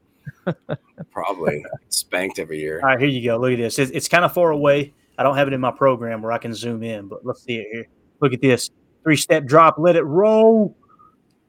[1.12, 2.80] Probably spanked every year.
[2.82, 3.38] All right, here you go.
[3.38, 3.80] Look at this.
[3.80, 4.94] It's, it's kind of far away.
[5.18, 7.56] I don't have it in my program where I can zoom in, but let's see
[7.56, 7.88] it here.
[8.22, 8.70] Look at this.
[9.04, 9.78] Three step drop.
[9.78, 10.78] Let it roll.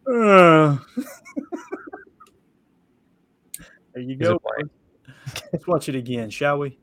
[0.07, 0.79] Uh.
[3.93, 4.41] there you go.
[5.53, 6.79] Let's watch it again, shall we?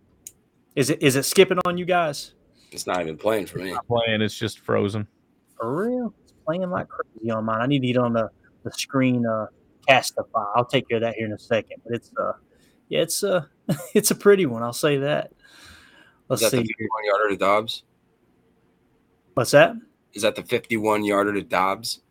[0.76, 2.34] Is it is it skipping on you guys?
[2.72, 3.72] It's not even playing for me.
[3.72, 5.08] Not playing, it's just frozen.
[5.58, 6.14] For real?
[6.24, 7.62] It's playing like crazy on mine.
[7.62, 8.30] I need to get on the,
[8.64, 9.48] the screen uh
[9.90, 10.46] castify.
[10.56, 11.82] I'll take care of that here in a second.
[11.86, 12.34] But it's uh
[12.90, 13.46] yeah, it's uh
[13.94, 15.32] it's a pretty one, I'll say that.
[16.28, 16.64] Let's Is that see.
[16.64, 16.88] the here.
[16.90, 17.84] 51 yarder to Doubs?
[19.36, 19.76] What's that?
[20.14, 22.02] Is that the 51 yarder to Doubs?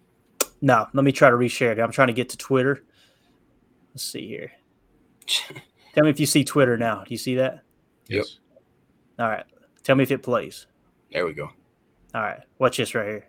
[0.61, 1.81] No, let me try to reshare it.
[1.81, 2.85] I'm trying to get to Twitter.
[3.93, 4.53] Let's see here.
[5.95, 7.05] Tell me if you see Twitter now.
[7.05, 7.63] Do you see that?
[8.09, 8.25] Yep.
[9.19, 9.45] All right.
[9.83, 10.67] Tell me if it plays.
[11.13, 11.51] There we go.
[12.15, 12.41] All right.
[12.59, 13.29] Watch this right here.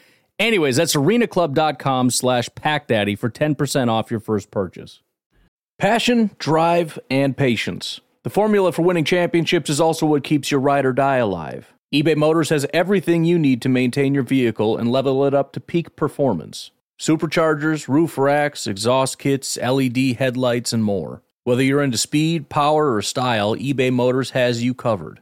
[0.41, 5.01] Anyways, that's arenaclub.com slash packdaddy for 10% off your first purchase.
[5.77, 8.01] Passion, drive, and patience.
[8.23, 11.73] The formula for winning championships is also what keeps your ride or die alive.
[11.93, 15.59] eBay Motors has everything you need to maintain your vehicle and level it up to
[15.59, 16.71] peak performance.
[16.99, 21.21] Superchargers, roof racks, exhaust kits, LED headlights, and more.
[21.43, 25.21] Whether you're into speed, power, or style, eBay Motors has you covered.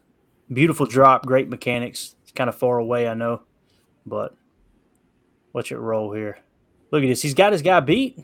[0.53, 2.15] Beautiful drop, great mechanics.
[2.23, 3.41] It's kind of far away, I know,
[4.05, 4.35] but
[5.53, 6.39] watch it roll here.
[6.91, 7.21] Look at this.
[7.21, 8.17] He's got his guy beat.
[8.17, 8.23] Why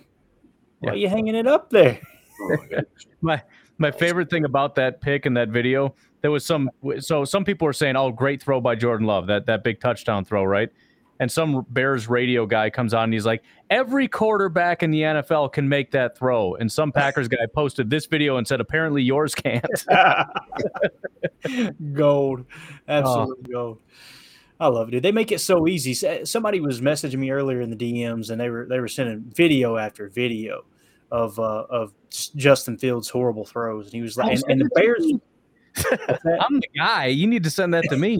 [0.82, 0.92] Yeah.
[0.92, 2.00] are you hanging it up there?
[3.22, 3.42] my
[3.80, 6.70] my favorite thing about that pick and that video there was some
[7.00, 10.24] so some people were saying oh great throw by jordan love that that big touchdown
[10.24, 10.70] throw right
[11.20, 15.54] and some Bears radio guy comes on and he's like, every quarterback in the NFL
[15.54, 16.56] can make that throw.
[16.56, 19.66] And some Packers guy posted this video and said, apparently yours can't.
[21.94, 22.46] gold,
[22.88, 23.80] absolute gold.
[24.60, 24.92] I love it.
[24.92, 25.04] Dude.
[25.04, 25.94] They make it so easy.
[26.26, 29.78] Somebody was messaging me earlier in the DMs, and they were they were sending video
[29.78, 30.66] after video
[31.12, 35.06] of uh, of Justin Fields' horrible throws, and he was like, and, and the Bears.
[36.42, 37.06] I'm the guy.
[37.06, 38.20] You need to send that to me.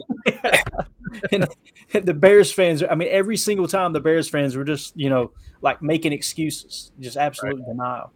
[1.32, 1.46] and,
[1.94, 5.10] and the Bears fans, I mean, every single time the Bears fans were just, you
[5.10, 7.66] know, like making excuses, just absolute right.
[7.66, 8.12] denial.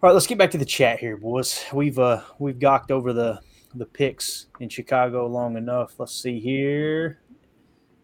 [0.00, 1.64] All right, let's get back to the chat here, boys.
[1.72, 3.40] We've uh we've gawked over the
[3.74, 5.98] the picks in Chicago long enough.
[5.98, 7.20] Let's see here.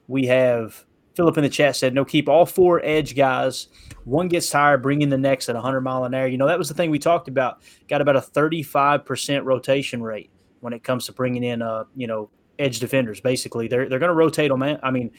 [0.09, 3.69] We have Philip in the chat said, no, keep all four edge guys.
[4.05, 6.27] One gets tired, bring in the next at 100 mile an hour.
[6.27, 7.63] You know, that was the thing we talked about.
[7.89, 12.31] Got about a 35% rotation rate when it comes to bringing in, uh, you know,
[12.59, 13.21] edge defenders.
[13.21, 14.63] Basically, they're, they're going to rotate them.
[14.63, 15.11] I mean,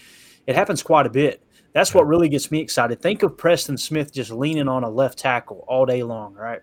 [0.47, 1.43] it happens quite a bit.
[1.73, 3.01] That's what really gets me excited.
[3.01, 6.61] Think of Preston Smith just leaning on a left tackle all day long, right?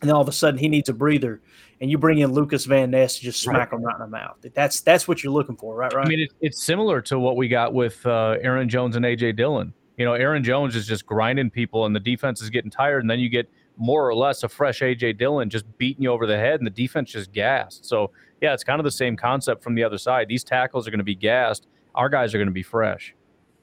[0.00, 1.40] And then all of a sudden he needs a breather
[1.80, 3.78] and you bring in Lucas Van Ness to just smack right.
[3.78, 4.36] him right in the mouth.
[4.54, 5.92] That's that's what you're looking for, right?
[5.92, 6.06] Right.
[6.06, 9.36] I mean, it, it's similar to what we got with uh, Aaron Jones and AJ
[9.36, 9.72] Dillon.
[9.96, 13.10] You know, Aaron Jones is just grinding people, and the defense is getting tired, and
[13.10, 13.50] then you get
[13.80, 16.70] more or less a fresh AJ Dillon just beating you over the head, and the
[16.70, 17.86] defense just gassed.
[17.86, 20.28] So yeah, it's kind of the same concept from the other side.
[20.28, 21.66] These tackles are going to be gassed.
[21.94, 23.14] Our guys are going to be fresh.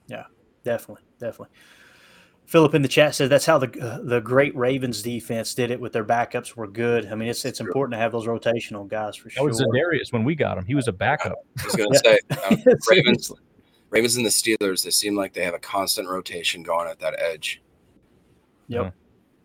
[0.08, 0.26] Yeah,
[0.64, 1.56] definitely, definitely.
[2.48, 5.80] Philip in the chat says that's how the uh, the great Ravens defense did it
[5.80, 7.12] with their backups were good.
[7.12, 9.44] I mean, it's it's important to have those rotational guys for that sure.
[9.44, 10.66] That was Za'Darius when we got him.
[10.66, 11.38] He was a backup.
[11.60, 13.32] I was going to say um, Ravens,
[13.90, 14.84] Ravens and the Steelers.
[14.84, 17.62] They seem like they have a constant rotation going at that edge.
[18.70, 18.92] Yep, yeah.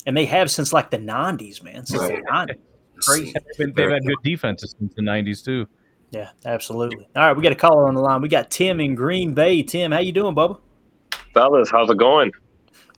[0.06, 1.86] And they have since like the '90s, man.
[1.86, 2.22] Since right.
[2.24, 2.58] the '90s,
[3.04, 3.34] crazy.
[3.58, 5.66] They've, they've had good defenses since the '90s too.
[6.10, 7.08] Yeah, absolutely.
[7.16, 8.20] All right, we got a caller on the line.
[8.20, 9.62] We got Tim in Green Bay.
[9.62, 10.60] Tim, how you doing, Bubba?
[11.32, 12.30] Fellas, how's it going?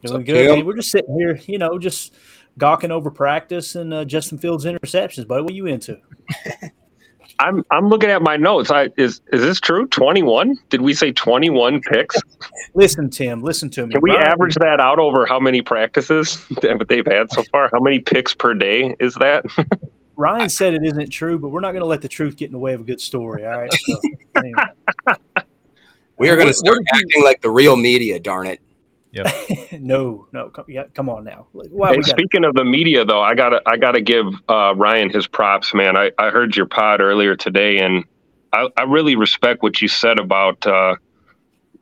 [0.02, 0.66] Doing good.
[0.66, 2.14] We're just sitting here, you know, just
[2.58, 5.26] gawking over practice and uh, Justin Fields interceptions.
[5.26, 5.98] But what are you into?
[7.38, 8.70] I'm I'm looking at my notes.
[8.70, 9.86] I is is this true?
[9.88, 10.56] Twenty one?
[10.70, 12.16] Did we say twenty one picks?
[12.74, 13.42] listen, Tim.
[13.42, 13.92] Listen to me.
[13.92, 17.70] Can we Ryan, average that out over how many practices that they've had so far?
[17.72, 19.44] How many picks per day is that?
[20.16, 22.52] Ryan said it isn't true, but we're not going to let the truth get in
[22.52, 23.44] the way of a good story.
[23.44, 23.72] All right.
[23.72, 24.00] So,
[24.36, 24.62] anyway.
[26.16, 28.20] We are going to start acting like the real media.
[28.20, 28.60] Darn it.
[29.14, 29.26] Yep.
[29.80, 31.46] no, no, come, yeah, come on now.
[31.54, 35.72] Hey, speaking of the media, though, I gotta I gotta give uh, Ryan his props,
[35.72, 35.96] man.
[35.96, 38.04] I, I heard your pod earlier today, and
[38.52, 40.96] I, I really respect what you said about uh,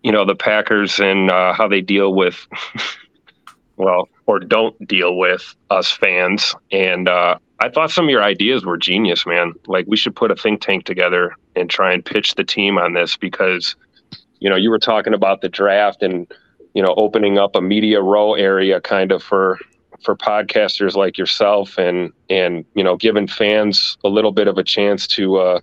[0.03, 2.47] you know the Packers and uh, how they deal with,
[3.77, 6.55] well, or don't deal with us fans.
[6.71, 9.55] And uh, I thought some of your ideas were genius, man.
[9.67, 12.93] Like we should put a think tank together and try and pitch the team on
[12.93, 13.75] this because,
[14.39, 16.31] you know, you were talking about the draft and
[16.75, 19.59] you know opening up a media row area kind of for
[20.03, 24.65] for podcasters like yourself and and you know giving fans a little bit of a
[24.65, 25.61] chance to uh,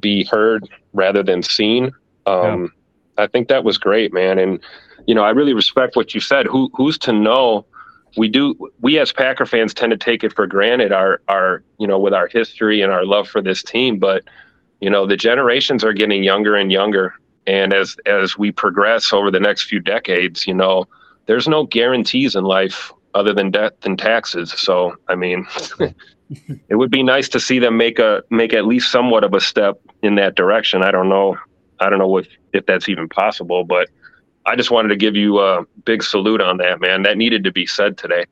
[0.00, 1.90] be heard rather than seen.
[2.26, 2.70] Um,
[3.18, 3.24] yeah.
[3.24, 4.38] i think that was great man.
[4.38, 4.60] And
[5.06, 6.46] you know i really respect what you said.
[6.46, 7.66] Who who's to know?
[8.16, 11.86] We do we as packer fans tend to take it for granted our our you
[11.86, 13.98] know with our history and our love for this team.
[13.98, 14.22] But
[14.80, 17.14] you know the generations are getting younger and younger
[17.46, 20.86] and as as we progress over the next few decades, you know,
[21.26, 24.52] there's no guarantees in life other than death and taxes.
[24.52, 25.46] So, I mean,
[26.68, 29.40] it would be nice to see them make a make at least somewhat of a
[29.40, 30.82] step in that direction.
[30.82, 31.36] I don't know.
[31.80, 33.88] I don't know if if that's even possible, but
[34.46, 37.02] I just wanted to give you a big salute on that, man.
[37.02, 38.24] That needed to be said today.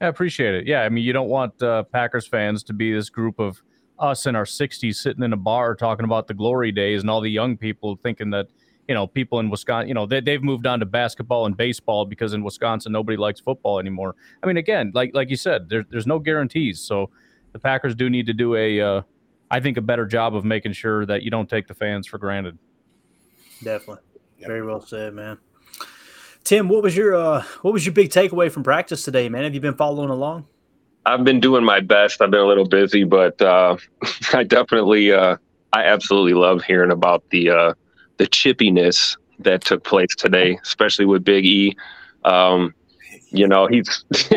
[0.00, 0.66] I appreciate it.
[0.66, 3.62] Yeah, I mean, you don't want uh, Packers fans to be this group of
[3.98, 7.20] us in our 60s sitting in a bar talking about the glory days and all
[7.20, 8.48] the young people thinking that
[8.88, 12.04] you know people in wisconsin you know they, they've moved on to basketball and baseball
[12.04, 14.14] because in wisconsin nobody likes football anymore.
[14.42, 16.80] I mean again like like you said there, there's no guarantees.
[16.80, 17.10] So
[17.52, 19.02] the packers do need to do a uh,
[19.50, 22.18] I think a better job of making sure that you don't take the fans for
[22.18, 22.58] granted.
[23.62, 24.02] Definitely.
[24.40, 25.38] Very well said man.
[26.42, 29.44] Tim what was your uh what was your big takeaway from practice today man?
[29.44, 30.46] Have you been following along
[31.06, 32.20] I've been doing my best.
[32.22, 33.76] I've been a little busy, but uh,
[34.32, 35.36] I definitely, uh,
[35.72, 37.74] I absolutely love hearing about the uh,
[38.16, 41.76] the chippiness that took place today, especially with Big E.
[42.24, 42.74] Um,
[43.30, 44.04] you know, he's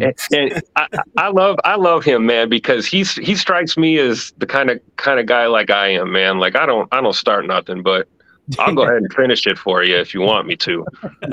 [0.00, 0.88] and, and I,
[1.18, 4.80] I, love I love him, man, because he's he strikes me as the kind of
[4.96, 6.38] kind of guy like I am, man.
[6.38, 8.08] Like I don't I don't start nothing, but
[8.58, 10.84] I'll go ahead and finish it for you if you want me to,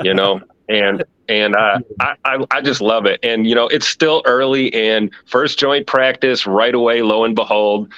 [0.04, 0.40] you know.
[0.68, 3.20] And and uh, I, I, I just love it.
[3.22, 7.02] And you know, it's still early, and first joint practice right away.
[7.02, 7.92] Lo and behold,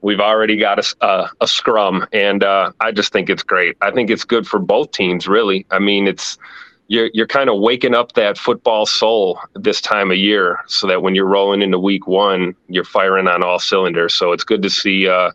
[0.00, 3.76] we've already got a, a, a scrum, and uh, I just think it's great.
[3.80, 5.66] I think it's good for both teams, really.
[5.70, 6.38] I mean, it's
[6.88, 11.02] you're you're kind of waking up that football soul this time of year, so that
[11.02, 14.14] when you're rolling into week one, you're firing on all cylinders.
[14.14, 15.32] So it's good to see uh,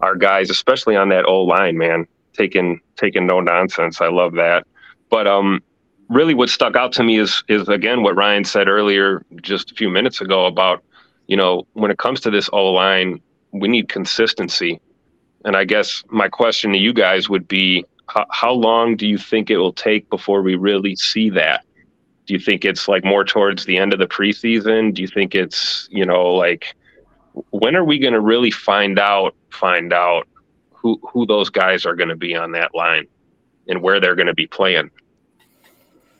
[0.00, 4.00] our guys, especially on that old line, man, taking taking no nonsense.
[4.00, 4.66] I love that.
[5.08, 5.62] But um,
[6.08, 9.74] really, what stuck out to me is is again what Ryan said earlier, just a
[9.74, 10.82] few minutes ago about
[11.26, 13.20] you know when it comes to this O line,
[13.52, 14.80] we need consistency.
[15.44, 19.18] And I guess my question to you guys would be how, how long do you
[19.18, 21.64] think it will take before we really see that?
[22.26, 24.92] Do you think it's like more towards the end of the preseason?
[24.92, 26.74] Do you think it's, you know, like
[27.50, 30.26] when are we going to really find out find out
[30.70, 33.06] who who those guys are going to be on that line
[33.68, 34.90] and where they're going to be playing?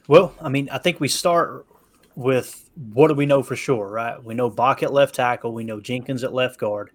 [0.09, 1.67] Well, I mean, I think we start
[2.15, 4.23] with what do we know for sure, right?
[4.23, 6.91] We know Bach at left tackle, we know Jenkins at left guard.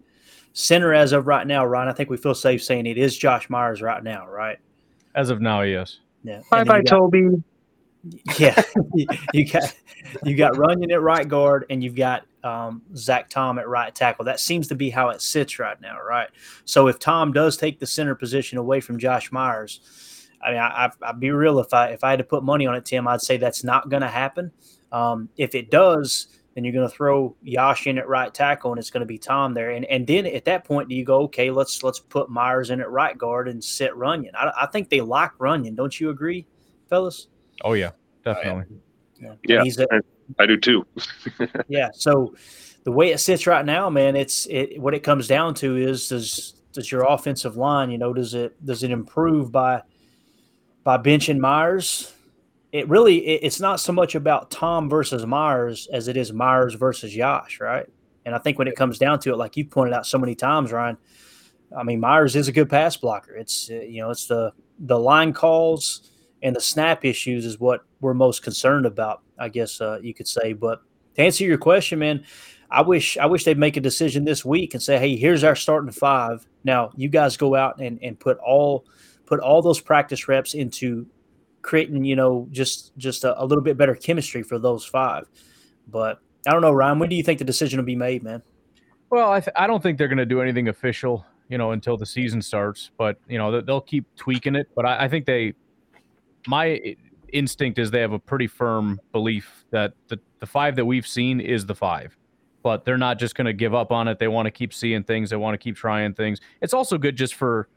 [0.53, 3.49] Center as of right now, Ryan, I think we feel safe saying it is Josh
[3.49, 4.57] Myers right now, right?
[5.15, 5.99] As of now, yes.
[6.23, 6.41] Yeah.
[6.49, 7.41] Bye bye, Toby.
[8.37, 8.61] Yeah,
[9.33, 9.75] you got
[10.23, 14.25] you got Runyan at right guard, and you've got um, Zach Tom at right tackle.
[14.25, 16.29] That seems to be how it sits right now, right?
[16.65, 19.81] So if Tom does take the center position away from Josh Myers,
[20.43, 22.75] I mean, I, would be real if I if I had to put money on
[22.75, 24.51] it, Tim, I'd say that's not going to happen.
[24.91, 28.79] Um, if it does, then you're going to throw Yosh in at right tackle, and
[28.79, 29.71] it's going to be Tom there.
[29.71, 32.81] And and then at that point, do you go, okay, let's let's put Myers in
[32.81, 34.31] at right guard and sit Runyan?
[34.35, 35.75] I, I think they like Runyan.
[35.75, 36.45] Don't you agree,
[36.89, 37.27] fellas?
[37.63, 37.91] Oh yeah,
[38.25, 38.65] definitely.
[39.19, 40.85] Yeah, yeah a, I, I do too.
[41.67, 41.89] yeah.
[41.93, 42.35] So
[42.83, 44.79] the way it sits right now, man, it's it.
[44.79, 48.63] What it comes down to is does does your offensive line, you know, does it
[48.65, 49.81] does it improve by
[50.83, 52.13] by benching Myers
[52.71, 56.73] it really it, it's not so much about Tom versus Myers as it is Myers
[56.73, 57.85] versus Yosh, right?
[58.25, 60.35] And I think when it comes down to it, like you pointed out so many
[60.35, 60.97] times, Ryan,
[61.75, 63.35] I mean Myers is a good pass blocker.
[63.35, 66.09] It's uh, you know it's the the line calls
[66.43, 70.27] and the snap issues is what we're most concerned about, I guess uh, you could
[70.27, 70.53] say.
[70.53, 70.81] But
[71.15, 72.23] to answer your question, man,
[72.69, 75.55] I wish I wish they'd make a decision this week and say, hey, here's our
[75.55, 76.47] starting five.
[76.63, 78.85] Now you guys go out and, and put all
[79.31, 81.07] put all those practice reps into
[81.61, 85.23] creating, you know, just just a, a little bit better chemistry for those five.
[85.87, 86.99] But I don't know, Ryan.
[86.99, 88.43] When do you think the decision will be made, man?
[89.09, 91.95] Well, I, th- I don't think they're going to do anything official, you know, until
[91.95, 92.91] the season starts.
[92.97, 94.67] But you know, they'll keep tweaking it.
[94.75, 95.53] But I, I think they,
[96.45, 96.95] my
[97.31, 101.39] instinct is they have a pretty firm belief that the the five that we've seen
[101.39, 102.17] is the five.
[102.63, 104.19] But they're not just going to give up on it.
[104.19, 105.29] They want to keep seeing things.
[105.29, 106.41] They want to keep trying things.
[106.61, 107.69] It's also good just for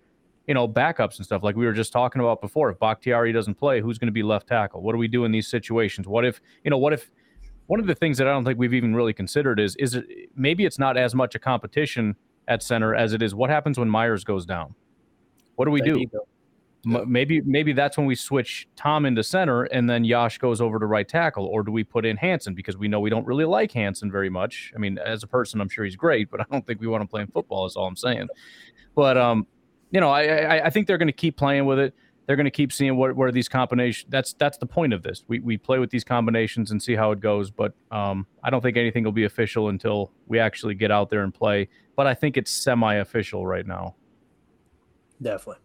[0.47, 2.71] you know, backups and stuff like we were just talking about before.
[2.71, 4.83] If Bakhtiari doesn't play, who's going to be left tackle?
[4.83, 6.07] What do we do in these situations?
[6.07, 7.11] What if, you know, what if
[7.67, 10.05] one of the things that I don't think we've even really considered is is it
[10.37, 12.15] maybe it's not as much a competition
[12.49, 14.75] at center as it is what happens when Myers goes down?
[15.57, 16.05] What do we do?
[16.85, 20.85] Maybe maybe that's when we switch Tom into center and then Yosh goes over to
[20.85, 23.73] right tackle, or do we put in Hanson because we know we don't really like
[23.73, 24.71] Hanson very much.
[24.75, 27.01] I mean, as a person, I'm sure he's great, but I don't think we want
[27.03, 27.65] to play in football.
[27.65, 28.29] Is all I'm saying.
[28.95, 29.47] But um,
[29.95, 31.95] you know, I, I, I think they're going to keep playing with it.
[32.27, 34.11] They're going to keep seeing what where these combinations.
[34.11, 35.23] That's that's the point of this.
[35.29, 37.51] We we play with these combinations and see how it goes.
[37.51, 41.23] But um, I don't think anything will be official until we actually get out there
[41.23, 41.69] and play.
[41.95, 43.95] But I think it's semi-official right now.
[45.23, 45.63] Definitely.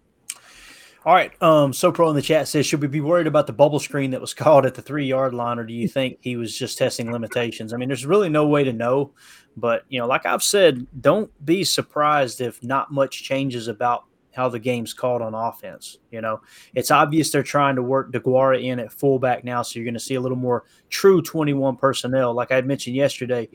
[1.05, 1.31] All right.
[1.41, 4.11] Um, so pro in the chat says, should we be worried about the bubble screen
[4.11, 6.77] that was called at the three yard line, or do you think he was just
[6.77, 7.73] testing limitations?
[7.73, 9.13] I mean, there's really no way to know.
[9.57, 14.03] But you know, like I've said, don't be surprised if not much changes about
[14.39, 15.97] how the game's called on offense.
[16.11, 16.39] You know,
[16.73, 19.99] it's obvious they're trying to work Deguara in at fullback now, so you're going to
[19.99, 22.33] see a little more true 21 personnel.
[22.33, 23.49] Like I mentioned yesterday,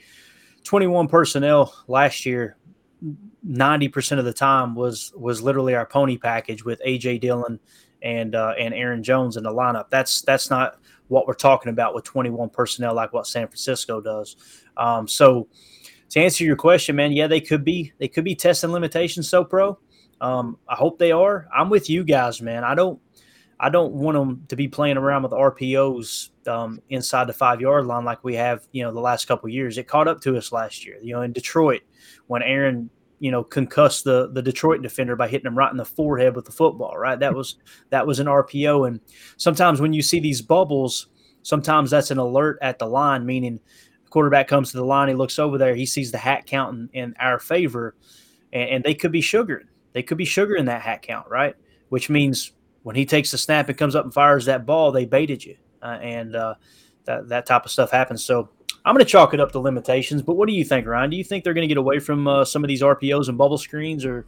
[0.65, 2.59] 21 personnel last year,
[3.49, 7.59] 90% of the time was was literally our pony package with AJ Dillon
[8.03, 9.89] and uh, and Aaron Jones in the lineup.
[9.89, 10.79] That's that's not
[11.09, 14.37] what we're talking about with 21 personnel like what San Francisco does.
[14.77, 15.49] Um, so
[16.11, 19.31] to answer your question, man, yeah, they could be they could be testing limitations.
[19.31, 19.79] So pro,
[20.21, 21.47] um, I hope they are.
[21.55, 22.65] I'm with you guys, man.
[22.65, 23.01] I don't
[23.61, 27.87] I don't want them to be playing around with RPOs um, inside the five yard
[27.87, 29.79] line like we have, you know, the last couple years.
[29.79, 31.83] It caught up to us last year, you know, in Detroit
[32.27, 32.91] when Aaron,
[33.21, 36.45] you know, concussed the the Detroit defender by hitting him right in the forehead with
[36.45, 36.97] the football.
[36.97, 37.57] Right, that was
[37.91, 38.89] that was an RPO.
[38.89, 39.01] And
[39.37, 41.07] sometimes when you see these bubbles,
[41.43, 43.61] sometimes that's an alert at the line, meaning
[44.05, 46.91] the quarterback comes to the line, he looks over there, he sees the hat count
[46.93, 47.95] in, our favor,
[48.53, 51.57] and, and they could be sugaring they could be sugar in that hat count, right?
[51.89, 55.07] Which means when he takes the snap and comes up and fires that ball, they
[55.07, 56.55] baited you, uh, and uh,
[57.07, 58.23] that that type of stuff happens.
[58.23, 58.51] So
[58.85, 60.21] I'm going to chalk it up to limitations.
[60.21, 61.11] But what do you think, Ryan?
[61.11, 63.39] Do you think they're going to get away from uh, some of these RPOs and
[63.39, 64.27] bubble screens, or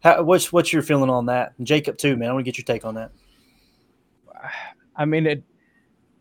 [0.00, 1.52] how, what's what's your feeling on that?
[1.58, 2.30] And Jacob too, man.
[2.30, 3.12] I want to get your take on that.
[4.96, 5.44] I mean, it.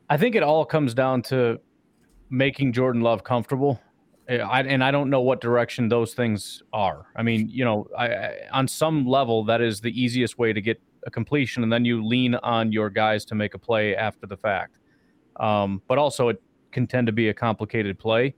[0.09, 1.59] I think it all comes down to
[2.29, 3.79] making Jordan Love comfortable.
[4.29, 7.07] I, and I don't know what direction those things are.
[7.15, 10.61] I mean, you know, I, I, on some level, that is the easiest way to
[10.61, 14.27] get a completion, and then you lean on your guys to make a play after
[14.27, 14.77] the fact.
[15.39, 18.35] Um, but also, it can tend to be a complicated play.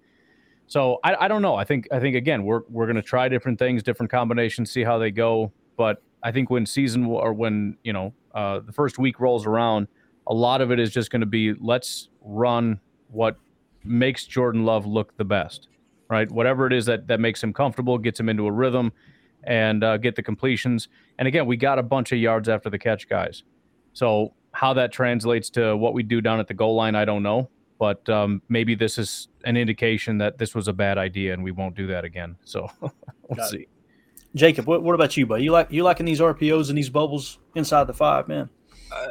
[0.68, 1.56] So I, I don't know.
[1.56, 4.84] I think I think again, we're we're going to try different things, different combinations, see
[4.84, 5.52] how they go.
[5.76, 9.88] But I think when season or when you know uh, the first week rolls around,
[10.28, 12.80] a lot of it is just going to be let's run
[13.10, 13.36] what
[13.84, 15.68] makes Jordan Love look the best,
[16.12, 16.30] right?
[16.30, 18.92] Whatever it is that that makes him comfortable, gets him into a rhythm,
[19.44, 20.90] and uh, get the completions.
[21.18, 23.44] And again, we got a bunch of yards after the catch guys.
[23.94, 27.24] So how that translates to what we do down at the goal line, I don't
[27.24, 27.50] know.
[27.80, 31.52] But um, maybe this is an indication that this was a bad idea and we
[31.52, 32.36] won't do that again.
[32.44, 33.62] So we'll see.
[33.62, 33.70] It.
[34.36, 35.44] Jacob, what, what about you, buddy?
[35.44, 38.50] You like you liking these RPOs and these bubbles inside the five, man?
[38.92, 39.08] Uh,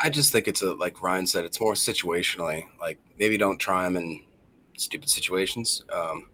[0.00, 2.64] I just think it's a like Ryan said, it's more situationally.
[2.80, 4.22] Like maybe don't try them in
[4.76, 5.84] stupid situations.
[5.92, 6.28] Um,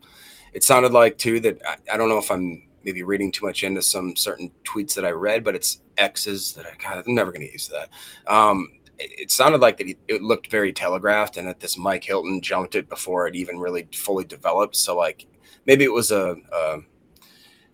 [0.52, 3.64] it sounded like too that I, I, don't know if I'm maybe reading too much
[3.64, 7.32] into some certain tweets that I read, but it's X's that I God, I'm never
[7.32, 7.88] going to use that.
[8.32, 8.68] Um,
[8.98, 12.74] it, it, sounded like that it looked very telegraphed, and that this Mike Hilton jumped
[12.74, 14.76] it before it even really fully developed.
[14.76, 15.26] So like
[15.66, 16.78] maybe it was a, a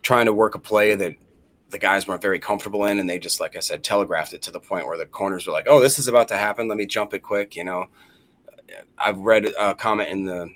[0.02, 1.14] trying to work a play that
[1.70, 4.50] the guys weren't very comfortable in, and they just, like I said, telegraphed it to
[4.50, 6.68] the point where the corners were like, "Oh, this is about to happen.
[6.68, 7.86] Let me jump it quick." You know,
[8.98, 10.50] I've read a comment in the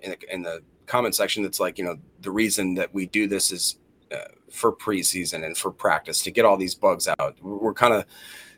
[0.00, 3.26] in the, in the comment section that's like, you know, the reason that we do
[3.26, 3.78] this is
[4.12, 4.18] uh,
[4.50, 7.36] for preseason and for practice to get all these bugs out.
[7.42, 8.04] We're kind of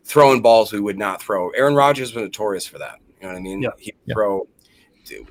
[0.05, 1.51] throwing balls we would not throw.
[1.51, 2.99] Aaron Rodgers was notorious for that.
[3.21, 3.63] You know what I mean?
[3.63, 3.71] Yeah.
[3.79, 4.15] He yeah.
[4.15, 4.49] throw.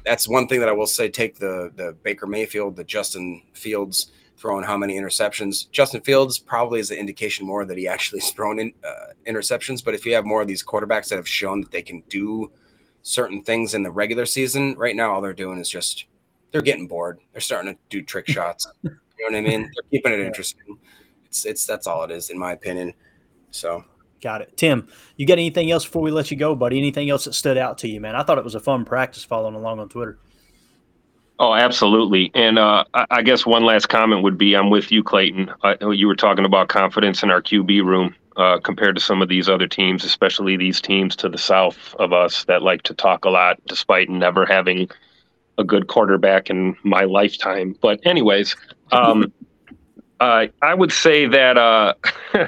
[0.06, 1.10] That's one thing that I will say.
[1.10, 5.70] Take the the Baker Mayfield, the Justin Fields throwing how many interceptions.
[5.72, 9.84] Justin Fields probably is an indication more that he actually has thrown in uh, interceptions.
[9.84, 12.50] But if you have more of these quarterbacks that have shown that they can do
[13.02, 16.06] certain things in the regular season, right now all they're doing is just
[16.52, 17.20] they're getting bored.
[17.32, 18.68] They're starting to do trick shots.
[18.84, 19.62] you know what I mean?
[19.62, 20.78] They're keeping it interesting.
[21.26, 22.94] It's it's that's all it is in my opinion.
[23.52, 23.84] So
[24.22, 24.58] Got it.
[24.58, 26.78] Tim, you got anything else before we let you go, buddy?
[26.78, 28.16] Anything else that stood out to you, man?
[28.16, 30.20] I thought it was a fun practice following along on Twitter.
[31.40, 32.32] Oh, absolutely.
[32.36, 35.50] And uh, I guess one last comment would be I'm with you, Clayton.
[35.64, 39.30] Uh, you were talking about confidence in our QB room uh, compared to some of
[39.30, 43.24] these other teams, especially these teams to the south of us that like to talk
[43.24, 44.90] a lot despite never having
[45.58, 47.74] a good quarterback in my lifetime.
[47.82, 48.58] But, anyways,
[48.92, 49.32] um,
[50.20, 51.94] I would say that uh,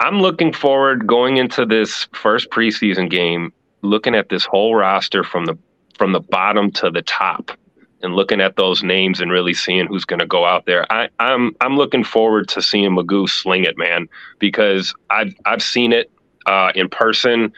[0.00, 5.44] I'm looking forward going into this first preseason game, looking at this whole roster from
[5.44, 5.58] the
[5.98, 7.50] from the bottom to the top
[8.02, 10.90] and looking at those names and really seeing who's going to go out there.
[10.92, 15.92] I, I'm, I'm looking forward to seeing Magoo sling it, man, because I've I've seen
[15.92, 16.10] it
[16.46, 17.52] uh, in person.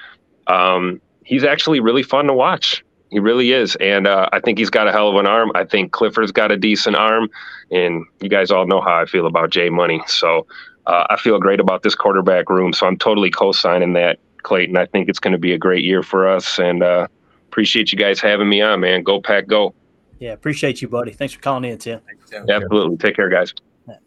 [0.46, 2.84] Um, he's actually really fun to watch.
[3.10, 5.52] He really is, and uh, I think he's got a hell of an arm.
[5.54, 7.28] I think Clifford's got a decent arm,
[7.70, 10.02] and you guys all know how I feel about Jay Money.
[10.06, 10.46] So
[10.86, 12.72] uh, I feel great about this quarterback room.
[12.72, 14.78] So I'm totally co-signing that, Clayton.
[14.78, 17.06] I think it's going to be a great year for us, and uh,
[17.48, 19.02] appreciate you guys having me on, man.
[19.02, 19.74] Go Pack, go!
[20.22, 21.10] Yeah, appreciate you, buddy.
[21.10, 22.00] Thanks for calling in, Tim.
[22.30, 22.48] Tim.
[22.48, 22.96] Absolutely.
[22.96, 23.52] Take care, guys.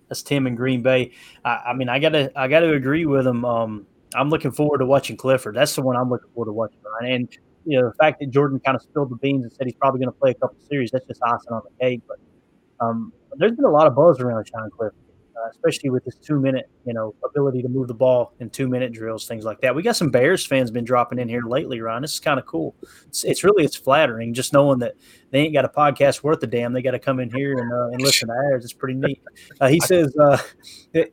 [0.07, 1.11] That's Tim in Green Bay.
[1.43, 3.43] I, I mean, I gotta, I gotta agree with him.
[3.43, 3.85] Um,
[4.15, 5.57] I'm looking forward to watching Clifford.
[5.57, 6.79] That's the one I'm looking forward to watching.
[7.01, 7.27] And
[7.65, 9.99] you know, the fact that Jordan kind of spilled the beans and said he's probably
[9.99, 11.99] going to play a couple series, that's just icing on the cake.
[12.07, 12.19] But
[12.79, 14.95] um, there's been a lot of buzz around Sean Clifford
[15.45, 18.67] uh, especially with this two minute, you know, ability to move the ball in two
[18.67, 19.75] minute drills, things like that.
[19.75, 22.01] We got some Bears fans been dropping in here lately, Ron.
[22.01, 22.75] This is kind of cool.
[23.07, 24.95] It's, it's, really it's flattering just knowing that
[25.31, 26.73] they ain't got a podcast worth a damn.
[26.73, 28.63] They got to come in here and, uh, and listen to ours.
[28.63, 29.21] It's pretty neat.
[29.59, 30.37] Uh, he says, uh,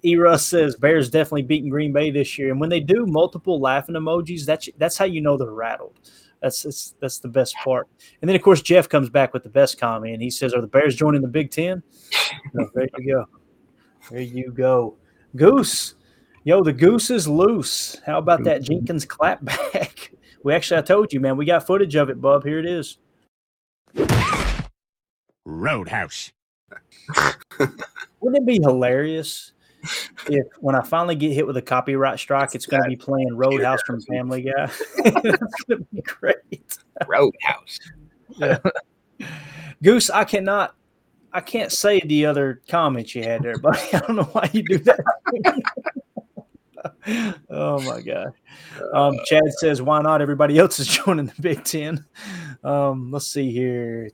[0.04, 0.16] E.
[0.16, 3.94] Russ says Bears definitely beating Green Bay this year, and when they do multiple laughing
[3.94, 5.98] emojis, that's that's how you know they're rattled.
[6.40, 7.88] That's, that's that's the best part.
[8.20, 10.20] And then of course Jeff comes back with the best comment.
[10.20, 11.82] He says, "Are the Bears joining the Big Ten?
[12.54, 13.26] there you go.
[14.10, 14.96] There you go.
[15.36, 15.94] Goose.
[16.44, 18.00] Yo, the goose is loose.
[18.04, 20.08] How about that Jenkins clapback?
[20.44, 22.44] We actually, I told you, man, we got footage of it, bub.
[22.44, 22.98] Here it is.
[25.44, 26.32] Roadhouse.
[28.20, 29.52] Wouldn't it be hilarious
[30.28, 33.36] if when I finally get hit with a copyright strike, it's going to be playing
[33.36, 34.66] Roadhouse from Family Guy?
[35.04, 36.78] That's going to be great.
[37.06, 37.78] Roadhouse.
[38.36, 38.58] Yeah.
[39.82, 40.74] Goose, I cannot
[41.32, 43.80] I can't say the other comments you had there, buddy.
[43.92, 45.00] I don't know why you do that.
[47.50, 48.32] oh my god.
[48.92, 50.20] Um, Chad says, "Why not?
[50.20, 52.04] Everybody else is joining the Big Ten.
[52.62, 54.10] Um, let's see here.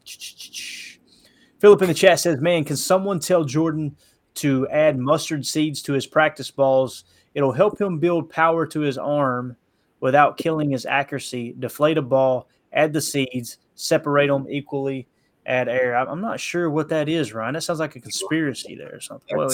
[1.58, 3.96] Philip in the chat says, "Man, can someone tell Jordan
[4.34, 7.04] to add mustard seeds to his practice balls?
[7.34, 9.56] It'll help him build power to his arm
[10.00, 11.54] without killing his accuracy.
[11.58, 15.08] Deflate a ball, add the seeds, separate them equally."
[15.48, 15.94] Add air.
[15.94, 17.54] I'm not sure what that is, Ryan.
[17.54, 19.34] That sounds like a conspiracy there or something.
[19.34, 19.48] Well,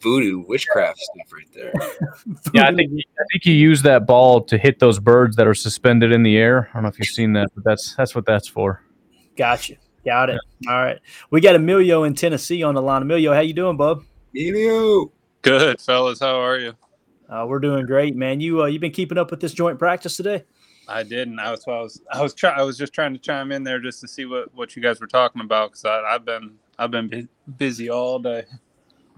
[0.00, 1.72] voodoo witchcraft stuff right there.
[2.52, 5.54] yeah, I think I think you use that ball to hit those birds that are
[5.54, 6.68] suspended in the air.
[6.70, 8.82] I don't know if you've seen that, but that's that's what that's for.
[9.36, 9.76] Gotcha.
[10.04, 10.40] Got it.
[10.68, 10.98] All right.
[11.30, 13.02] We got Emilio in Tennessee on the line.
[13.02, 14.02] Emilio, how you doing, bub?
[14.34, 15.12] Emilio.
[15.42, 16.18] Good, fellas.
[16.18, 16.74] How are you?
[17.28, 18.40] Uh, we're doing great, man.
[18.40, 20.44] You uh, you been keeping up with this joint practice today?
[20.88, 21.38] I didn't.
[21.38, 22.58] I was I was I was trying.
[22.58, 25.00] I was just trying to chime in there just to see what what you guys
[25.00, 28.44] were talking about because I've been I've been busy all day.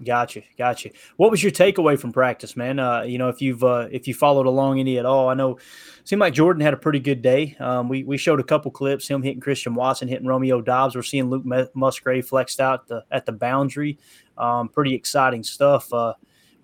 [0.03, 0.89] Gotcha, gotcha.
[1.15, 2.79] What was your takeaway from practice, man?
[2.79, 5.57] Uh, you know, if you've uh, if you followed along any at all, I know
[6.03, 7.55] seemed like Jordan had a pretty good day.
[7.59, 10.95] Um, we we showed a couple clips, him hitting Christian Watson, hitting Romeo Doubs.
[10.95, 13.97] We're seeing Luke Musgrave flexed out the, at the boundary.
[14.37, 15.91] Um, pretty exciting stuff.
[15.93, 16.13] Uh,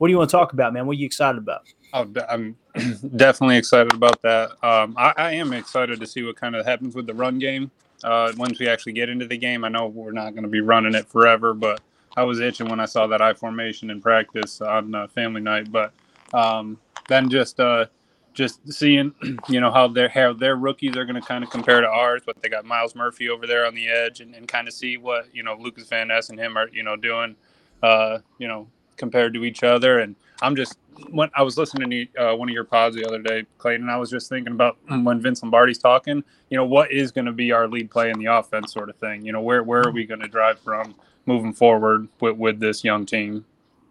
[0.01, 0.87] what do you want to talk about, man?
[0.87, 1.61] What are you excited about?
[1.93, 2.57] Oh, I'm
[3.17, 4.49] definitely excited about that.
[4.63, 7.69] Um, I, I, am excited to see what kind of happens with the run game
[8.03, 9.63] uh, once we actually get into the game.
[9.63, 11.81] I know we're not going to be running it forever, but
[12.17, 15.71] I was itching when I saw that I formation in practice on uh, family night.
[15.71, 15.93] But
[16.33, 17.85] um, then just uh,
[18.33, 19.13] just seeing,
[19.49, 22.23] you know, how their how their rookies are going to kind of compare to ours.
[22.25, 24.97] But they got Myles Murphy over there on the edge, and, and kind of see
[24.97, 27.35] what you know Lucas Van Ness and him are you know doing,
[27.83, 28.67] uh, you know,
[28.97, 29.99] compared to each other.
[29.99, 30.77] And I'm just
[31.09, 33.97] when I was listening to uh, one of your pods the other day, Clayton, I
[33.97, 36.23] was just thinking about when Vince Lombardi's talking.
[36.49, 38.95] You know, what is going to be our lead play in the offense, sort of
[38.97, 39.25] thing.
[39.25, 42.83] You know, where where are we going to drive from moving forward with with this
[42.83, 43.45] young team?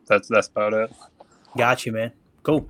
[0.07, 0.93] That's that's about it.
[1.57, 2.13] Got you, man.
[2.43, 2.69] Cool.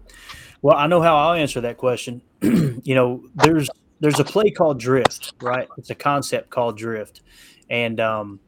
[0.63, 2.23] Well, I know how I'll answer that question.
[2.43, 3.69] you know, there's
[4.01, 5.69] there's a play called drift, right?
[5.77, 7.23] It's a concept called drift,
[7.69, 8.41] and um,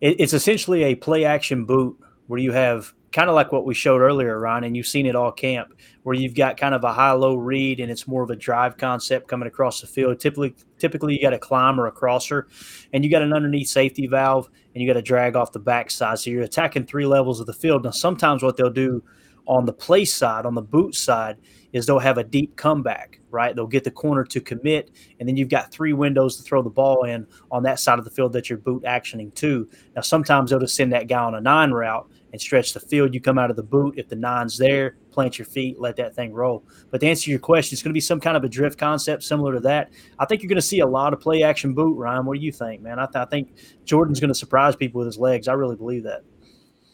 [0.00, 3.74] it, it's essentially a play action boot where you have kind of like what we
[3.74, 6.92] showed earlier, Ryan, and you've seen it all camp, where you've got kind of a
[6.92, 10.20] high-low read, and it's more of a drive concept coming across the field.
[10.20, 12.48] Typically, typically you got a climb or a crosser,
[12.92, 16.18] and you got an underneath safety valve, and you got to drag off the backside.
[16.18, 17.84] So you're attacking three levels of the field.
[17.84, 19.02] Now, sometimes what they'll do
[19.48, 21.38] on the play side, on the boot side,
[21.72, 23.54] is they'll have a deep comeback, right?
[23.54, 26.70] They'll get the corner to commit, and then you've got three windows to throw the
[26.70, 29.68] ball in on that side of the field that you're boot actioning to.
[29.96, 33.14] Now, sometimes they'll just send that guy on a nine route and stretch the field.
[33.14, 33.94] You come out of the boot.
[33.96, 36.64] If the nine's there, plant your feet, let that thing roll.
[36.90, 39.22] But to answer your question, it's going to be some kind of a drift concept
[39.22, 39.90] similar to that.
[40.18, 42.26] I think you're going to see a lot of play action boot, Ryan.
[42.26, 42.98] What do you think, man?
[42.98, 45.48] I, th- I think Jordan's going to surprise people with his legs.
[45.48, 46.22] I really believe that.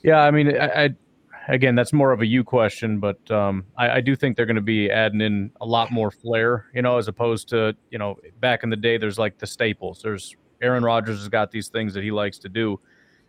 [0.05, 0.94] Yeah, I mean, I, I
[1.49, 4.57] again, that's more of a you question, but um, I, I, do think they're going
[4.57, 8.16] to be adding in a lot more flair, you know, as opposed to, you know,
[8.40, 10.01] back in the day, there's like the staples.
[10.03, 12.80] There's Aaron Rodgers has got these things that he likes to do.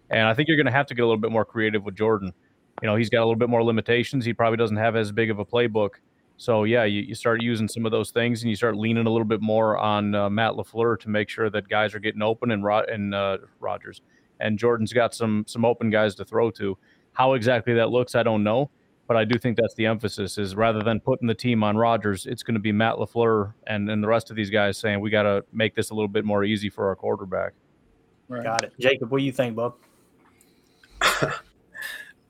[0.10, 1.96] And I think you're going to have to get a little bit more creative with
[1.96, 2.34] Jordan.
[2.82, 4.26] You know, he's got a little bit more limitations.
[4.26, 5.92] He probably doesn't have as big of a playbook.
[6.38, 9.10] So, yeah, you, you start using some of those things and you start leaning a
[9.10, 12.52] little bit more on uh, Matt LaFleur to make sure that guys are getting open
[12.52, 14.02] and, Rod- and uh, Rodgers.
[14.42, 16.78] And Jordan's got some some open guys to throw to.
[17.16, 18.70] How exactly that looks, I don't know.
[19.08, 22.26] But I do think that's the emphasis is rather than putting the team on Rodgers,
[22.26, 25.12] it's going to be Matt LaFleur and, and the rest of these guys saying we
[25.12, 27.54] got to make this a little bit more easy for our quarterback.
[28.28, 28.44] Right.
[28.44, 28.74] Got it.
[28.80, 29.76] Jacob, what do you think, Bob?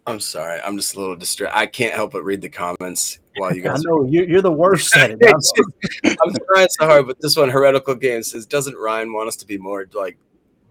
[0.07, 0.59] I'm sorry.
[0.61, 1.57] I'm just a little distracted.
[1.57, 3.79] I can't help but read the comments while you guys.
[3.79, 5.19] I know you're, you're the worst at it.
[5.23, 9.47] I'm trying so hard, but this one, heretical game says, doesn't Ryan want us to
[9.47, 10.17] be more like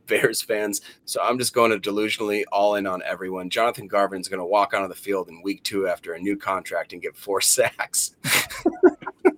[0.06, 0.80] Bears fans?
[1.04, 3.50] So I'm just going to delusionally all in on everyone.
[3.50, 6.92] Jonathan Garvin's going to walk onto the field in week two after a new contract
[6.92, 8.14] and get four sacks.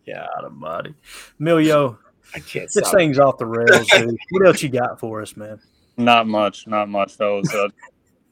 [0.04, 0.94] yeah, out of body.
[1.40, 1.98] Milio,
[2.34, 2.70] I can't.
[2.72, 4.16] This thing's off the rails, dude.
[4.30, 5.60] What else you got for us, man?
[5.96, 7.52] Not much, not much, fellas.
[7.54, 7.68] Uh,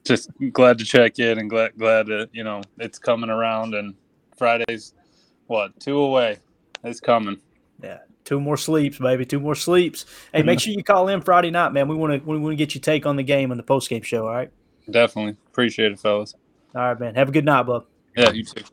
[0.05, 3.95] just glad to check in and glad glad that you know it's coming around and
[4.37, 4.93] Friday's
[5.47, 6.39] what two away.
[6.83, 7.41] It's coming.
[7.83, 9.25] Yeah, two more sleeps, baby.
[9.25, 10.07] Two more sleeps.
[10.33, 11.89] Hey, make sure you call in Friday night, man.
[11.89, 13.89] We want to we want to get your take on the game on the post
[13.89, 14.27] game show.
[14.27, 14.51] All right.
[14.91, 16.35] Definitely appreciate it, fellas.
[16.75, 17.15] All right, man.
[17.15, 17.87] Have a good night, bub.
[18.17, 18.65] Yeah, you too.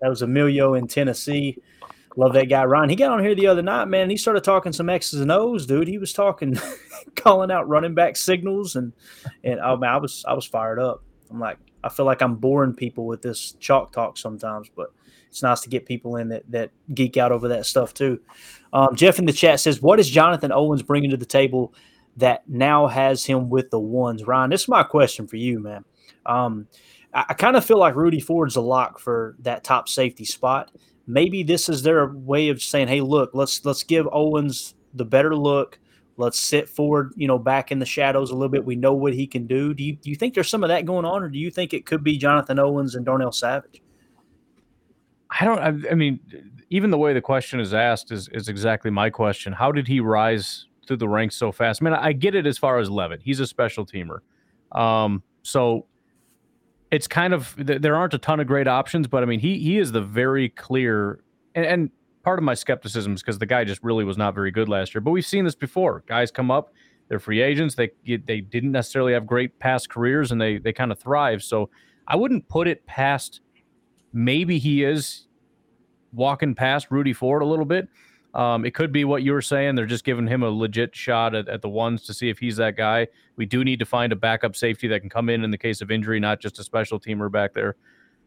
[0.00, 1.58] That was Emilio in Tennessee.
[2.16, 2.88] Love that guy, Ryan.
[2.90, 4.10] He got on here the other night, man.
[4.10, 5.86] he started talking some X's and O's, dude.
[5.86, 6.58] He was talking,
[7.16, 8.92] calling out running back signals, and
[9.44, 11.02] and oh man, I was I was fired up.
[11.30, 14.92] I'm like, I feel like I'm boring people with this chalk talk sometimes, but
[15.28, 18.20] it's nice to get people in that that geek out over that stuff too.
[18.72, 21.74] Um, Jeff in the chat says, "What is Jonathan Owens bringing to the table
[22.16, 25.84] that now has him with the ones?" Ryan, this is my question for you, man.
[26.26, 26.66] Um,
[27.14, 30.70] I, I kind of feel like Rudy Ford's a lock for that top safety spot
[31.08, 35.34] maybe this is their way of saying, "Hey, look, let's let's give Owens the better
[35.34, 35.80] look.
[36.16, 38.64] Let's sit Ford, you know, back in the shadows a little bit.
[38.64, 39.74] We know what he can do.
[39.74, 41.72] Do you do you think there's some of that going on, or do you think
[41.72, 43.82] it could be Jonathan Owens and Darnell Savage?
[45.30, 45.58] I don't.
[45.58, 46.20] I, I mean,
[46.70, 49.52] even the way the question is asked is is exactly my question.
[49.52, 51.82] How did he rise through the ranks so fast?
[51.82, 53.22] I mean, I get it as far as Leavitt.
[53.22, 54.20] He's a special teamer.
[54.72, 55.86] Um, so
[56.90, 59.78] it's kind of there aren't a ton of great options, but I mean, he he
[59.78, 61.20] is the very clear
[61.54, 61.90] and, and
[62.22, 64.94] part of my skepticism is because the guy just really was not very good last
[64.94, 65.00] year.
[65.00, 66.04] But we've seen this before.
[66.06, 66.72] Guys come up,
[67.08, 67.74] they're free agents.
[67.74, 71.42] They they didn't necessarily have great past careers, and they they kind of thrive.
[71.42, 71.70] So
[72.06, 73.40] I wouldn't put it past.
[74.18, 75.28] Maybe he is
[76.12, 77.88] walking past Rudy Ford a little bit.
[78.34, 79.76] Um, it could be what you were saying.
[79.76, 82.56] They're just giving him a legit shot at, at the ones to see if he's
[82.56, 83.06] that guy.
[83.36, 85.80] We do need to find a backup safety that can come in in the case
[85.80, 87.76] of injury, not just a special teamer back there.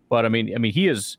[0.08, 1.18] But I mean, I mean, he is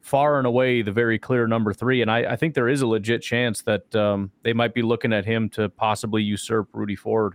[0.00, 2.00] far and away the very clear number three.
[2.00, 5.12] And I, I think there is a legit chance that um, they might be looking
[5.12, 7.34] at him to possibly usurp Rudy Ford.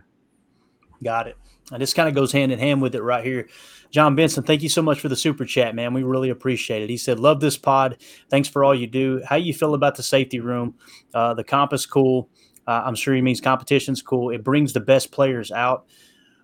[1.03, 1.37] Got it.
[1.72, 3.47] And this kind of goes hand in hand with it right here.
[3.91, 5.93] John Benson, thank you so much for the super chat, man.
[5.93, 6.89] We really appreciate it.
[6.89, 7.97] He said, Love this pod.
[8.30, 9.22] Thanks for all you do.
[9.28, 10.76] How you feel about the safety room?
[11.14, 12.30] Uh, the comp is cool.
[12.68, 14.30] Uh, I'm sure he means competition's cool.
[14.30, 15.88] It brings the best players out,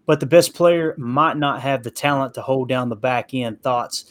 [0.07, 3.61] but the best player might not have the talent to hold down the back end.
[3.61, 4.05] Thoughts?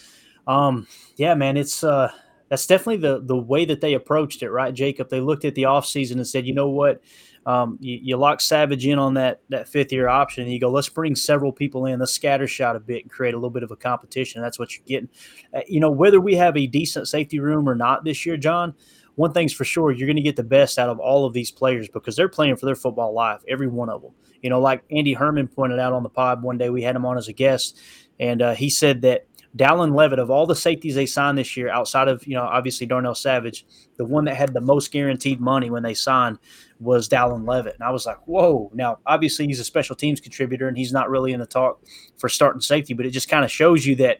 [0.46, 0.86] Um,
[1.16, 2.12] yeah, man, it's uh,
[2.48, 5.08] that's definitely the the way that they approached it, right, Jacob?
[5.10, 7.00] They looked at the offseason and said, you know what,
[7.46, 10.70] um, you, you, lock Savage in on that that fifth year option, and you go,
[10.70, 13.62] let's bring several people in, let's scatter shot a bit and create a little bit
[13.62, 14.40] of a competition.
[14.40, 15.08] That's what you're getting.
[15.54, 18.74] Uh, you know, whether we have a decent safety room or not this year, John.
[19.16, 21.52] One thing's for sure, you're going to get the best out of all of these
[21.52, 24.10] players because they're playing for their football life, every one of them.
[24.42, 27.06] You know, like Andy Herman pointed out on the pod one day, we had him
[27.06, 27.78] on as a guest,
[28.18, 31.68] and uh, he said that Dallin Leavitt, of all the safeties they signed this year,
[31.68, 33.64] outside of, you know, obviously Darnell Savage,
[33.96, 36.38] the one that had the most guaranteed money when they signed
[36.80, 37.74] was Dallin Leavitt.
[37.74, 38.70] And I was like, whoa.
[38.74, 41.80] Now, obviously, he's a special teams contributor and he's not really in the talk
[42.16, 44.18] for starting safety, but it just kind of shows you that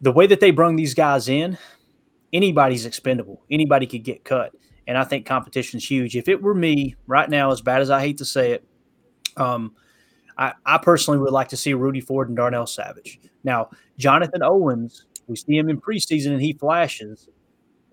[0.00, 1.58] the way that they brung these guys in,
[2.32, 3.42] anybody's expendable.
[3.50, 4.52] Anybody could get cut.
[4.86, 6.16] And I think competition's huge.
[6.16, 8.64] If it were me right now, as bad as I hate to say it,
[9.36, 9.74] um,
[10.38, 13.20] I, I personally would like to see Rudy Ford and Darnell Savage.
[13.44, 17.28] Now, Jonathan Owens, we see him in preseason and he flashes.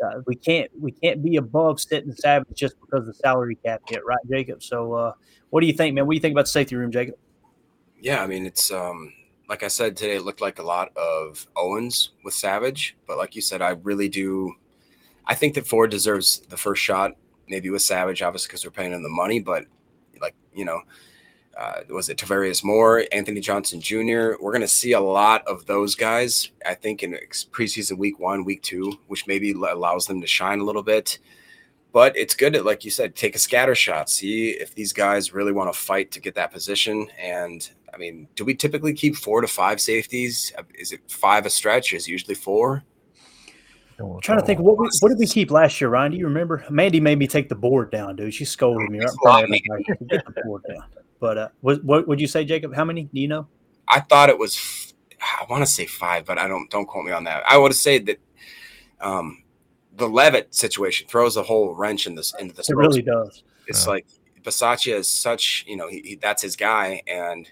[0.03, 4.03] Uh, we can't we can't be above sitting Savage just because the salary cap hit,
[4.05, 4.61] right, Jacob?
[4.61, 5.13] So, uh,
[5.49, 6.05] what do you think, man?
[6.05, 7.15] What do you think about the safety room, Jacob?
[7.99, 9.13] Yeah, I mean, it's um,
[9.47, 10.15] like I said today.
[10.15, 14.09] It looked like a lot of Owens with Savage, but like you said, I really
[14.09, 14.53] do.
[15.25, 17.13] I think that Ford deserves the first shot,
[17.47, 19.39] maybe with Savage, obviously because we're paying him the money.
[19.39, 19.65] But
[20.19, 20.81] like you know,
[21.58, 24.34] uh, was it Tarvarius Moore, Anthony Johnson Jr.
[24.39, 27.18] We're going to see a lot of those guys, I think, in
[27.51, 31.20] preseason week one, week two, which maybe allows them to shine a little bit.
[31.91, 35.32] But it's good to, like you said, take a scatter shot, see if these guys
[35.32, 37.08] really want to fight to get that position.
[37.20, 40.51] And I mean, do we typically keep four to five safeties?
[40.74, 41.93] Is it five a stretch?
[41.93, 42.84] Is usually four?
[43.99, 46.14] I'm trying to think what we, what did we keep last year, Ryan?
[46.14, 46.66] Do you remember?
[46.72, 48.34] Mandy made me take the board down, dude.
[48.34, 48.99] She scolded me.
[49.70, 49.86] Right?
[50.10, 50.84] Get the board down.
[51.24, 52.76] But uh, what what would you say, Jacob?
[52.76, 53.47] How many do you know?
[53.88, 54.93] I thought it was.
[55.21, 56.69] I want to say five, but I don't.
[56.69, 57.43] Don't quote me on that.
[57.47, 58.19] I would say that
[58.99, 59.41] um,
[59.95, 62.69] the Leavitt situation throws a whole wrench in this into this.
[62.69, 63.41] It really does.
[63.67, 63.91] It's yeah.
[63.91, 64.05] like
[64.41, 65.63] Bisaccia is such.
[65.65, 67.49] You know, he, he, that's his guy, and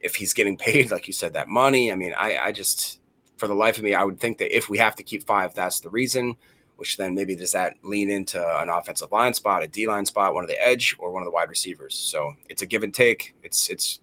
[0.00, 1.92] if he's getting paid, like you said, that money.
[1.92, 2.98] I mean, I I just
[3.36, 5.52] for the life of me, I would think that if we have to keep five,
[5.52, 6.34] that's the reason
[6.80, 10.32] which then maybe does that lean into an offensive line spot, a D line spot,
[10.32, 11.94] one of the edge, or one of the wide receivers.
[11.94, 13.34] So it's a give and take.
[13.42, 14.00] It's it's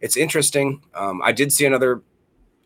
[0.00, 0.82] it's interesting.
[0.94, 2.02] Um, I did see another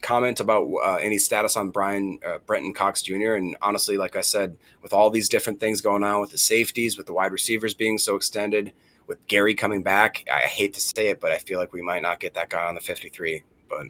[0.01, 3.35] comment about uh, any status on Brian uh, Brenton Cox Jr.
[3.35, 6.97] And honestly, like I said, with all these different things going on with the safeties,
[6.97, 8.73] with the wide receivers being so extended,
[9.09, 12.03] with Gary coming back, I hate to say it, but I feel like we might
[12.03, 13.43] not get that guy on the 53.
[13.69, 13.87] But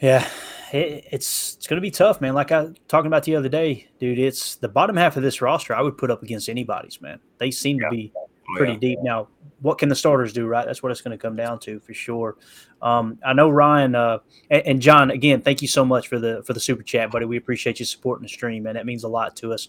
[0.00, 0.28] yeah,
[0.72, 2.34] it, it's it's going to be tough, man.
[2.34, 4.18] Like I talking about the other day, dude.
[4.18, 5.74] It's the bottom half of this roster.
[5.74, 7.18] I would put up against anybody's, man.
[7.38, 7.88] They seem yeah.
[7.88, 8.78] to be oh, pretty yeah.
[8.78, 8.98] deep.
[9.02, 9.28] Now,
[9.60, 10.66] what can the starters do, right?
[10.66, 12.36] That's what it's going to come down to for sure.
[12.80, 14.18] Um, I know Ryan uh,
[14.50, 15.10] and, and, John.
[15.10, 17.24] Again, thank you so much for the for the super chat, buddy.
[17.26, 19.68] We appreciate you supporting the stream, and That means a lot to us.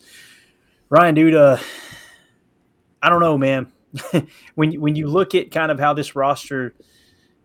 [0.90, 1.36] Ryan, dude.
[1.36, 1.58] Uh,
[3.02, 3.72] I don't know, man.
[4.56, 6.76] when when you look at kind of how this roster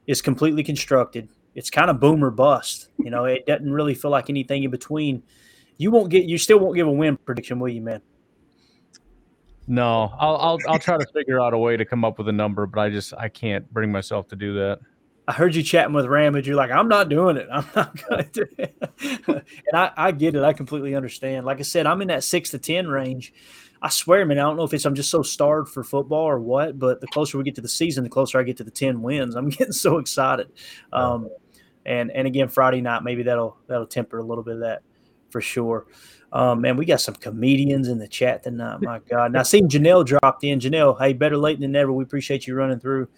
[0.07, 2.89] is completely constructed it's kind of boom or bust.
[2.99, 5.23] You know, it doesn't really feel like anything in between.
[5.77, 8.01] You won't get, you still won't give a win prediction, will you, man?
[9.67, 12.33] No, I'll, I'll, I'll try to figure out a way to come up with a
[12.33, 14.81] number, but I just, I can't bring myself to do that.
[15.27, 16.47] I heard you chatting with Ramage.
[16.47, 17.49] You're like, I'm not doing it.
[17.51, 18.77] I'm not going to do it.
[19.29, 19.43] and
[19.73, 20.43] I, I get it.
[20.43, 21.47] I completely understand.
[21.47, 23.33] Like I said, I'm in that six to 10 range.
[23.85, 26.41] I swear, man, I don't know if it's I'm just so starved for football or
[26.41, 28.71] what, but the closer we get to the season, the closer I get to the
[28.71, 29.35] ten wins.
[29.35, 30.51] I'm getting so excited.
[30.91, 31.29] Um,
[31.87, 34.83] and and again, Friday night maybe that'll that'll temper a little bit of that
[35.31, 35.87] for sure.
[36.33, 38.81] Um, man, we got some comedians in the chat tonight.
[38.81, 39.33] My God!
[39.33, 40.61] Now, seeing Janelle dropped in.
[40.61, 41.93] Janelle, hey, better late than never.
[41.93, 43.09] We appreciate you running through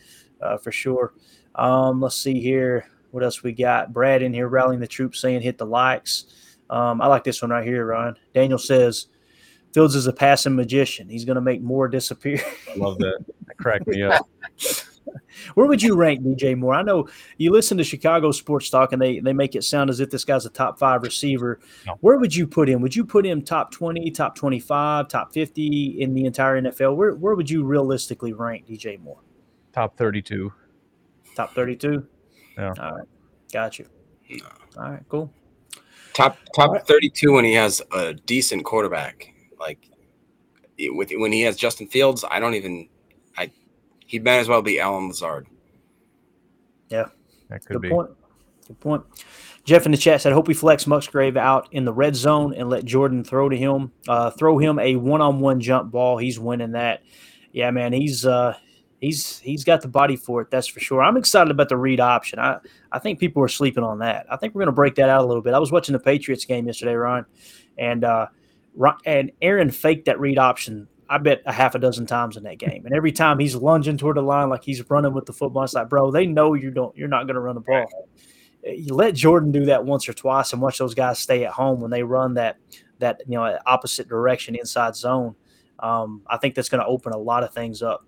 [0.40, 1.14] uh, for sure.
[1.54, 2.88] Um, let's see here.
[3.10, 3.92] What else we got?
[3.92, 6.26] Brad in here rallying the troops, saying hit the likes.
[6.68, 8.16] Um, I like this one right here, Ryan.
[8.34, 9.06] Daniel says
[9.76, 11.06] Fields is a passing magician.
[11.06, 12.42] He's going to make more disappear.
[12.70, 13.18] I love that.
[13.46, 14.26] That cracked me up.
[15.54, 16.74] Where would you rank DJ Moore?
[16.74, 17.08] I know
[17.38, 20.24] you listen to Chicago sports talk and they they make it sound as if this
[20.24, 21.60] guy's a top five receiver.
[21.86, 21.96] No.
[22.00, 22.80] Where would you put him?
[22.82, 26.96] Would you put him top twenty, top twenty five, top fifty in the entire NFL?
[26.96, 29.20] Where where would you realistically rank DJ Moore?
[29.72, 30.52] Top 32.
[31.34, 32.06] Top thirty two.
[32.56, 32.72] Yeah.
[32.80, 33.08] All right,
[33.52, 33.86] got you.
[34.78, 35.32] All right, cool.
[36.14, 36.86] Top top Alright.
[36.86, 39.34] 32 when he has a decent quarterback.
[39.60, 39.90] Like
[40.78, 42.95] with when he has Justin Fields, I don't even I
[44.06, 45.46] he might as well be Allen Lazard.
[46.88, 47.06] Yeah.
[47.48, 47.88] That could Good be.
[47.90, 48.10] point.
[48.66, 49.04] Good point.
[49.64, 52.68] Jeff in the chat said, "Hope we flex Musgrave out in the red zone and
[52.68, 53.92] let Jordan throw to him.
[54.08, 56.18] Uh, throw him a one-on-one jump ball.
[56.18, 57.02] He's winning that.
[57.52, 57.92] Yeah, man.
[57.92, 58.54] He's uh,
[59.00, 60.50] he's he's got the body for it.
[60.50, 61.02] That's for sure.
[61.02, 62.38] I'm excited about the read option.
[62.38, 62.58] I
[62.92, 64.26] I think people are sleeping on that.
[64.30, 65.54] I think we're going to break that out a little bit.
[65.54, 67.26] I was watching the Patriots game yesterday, Ryan,
[67.76, 68.26] and uh,
[69.04, 70.86] and Aaron faked that read option.
[71.08, 73.96] I bet a half a dozen times in that game, and every time he's lunging
[73.96, 75.64] toward the line like he's running with the football.
[75.64, 76.96] It's like, bro, they know you don't.
[76.96, 77.86] You're not going to run the ball
[78.66, 81.80] you let Jordan do that once or twice and watch those guys stay at home
[81.80, 82.58] when they run that
[82.98, 85.34] that you know opposite direction inside zone.
[85.78, 88.04] Um, I think that's going to open a lot of things up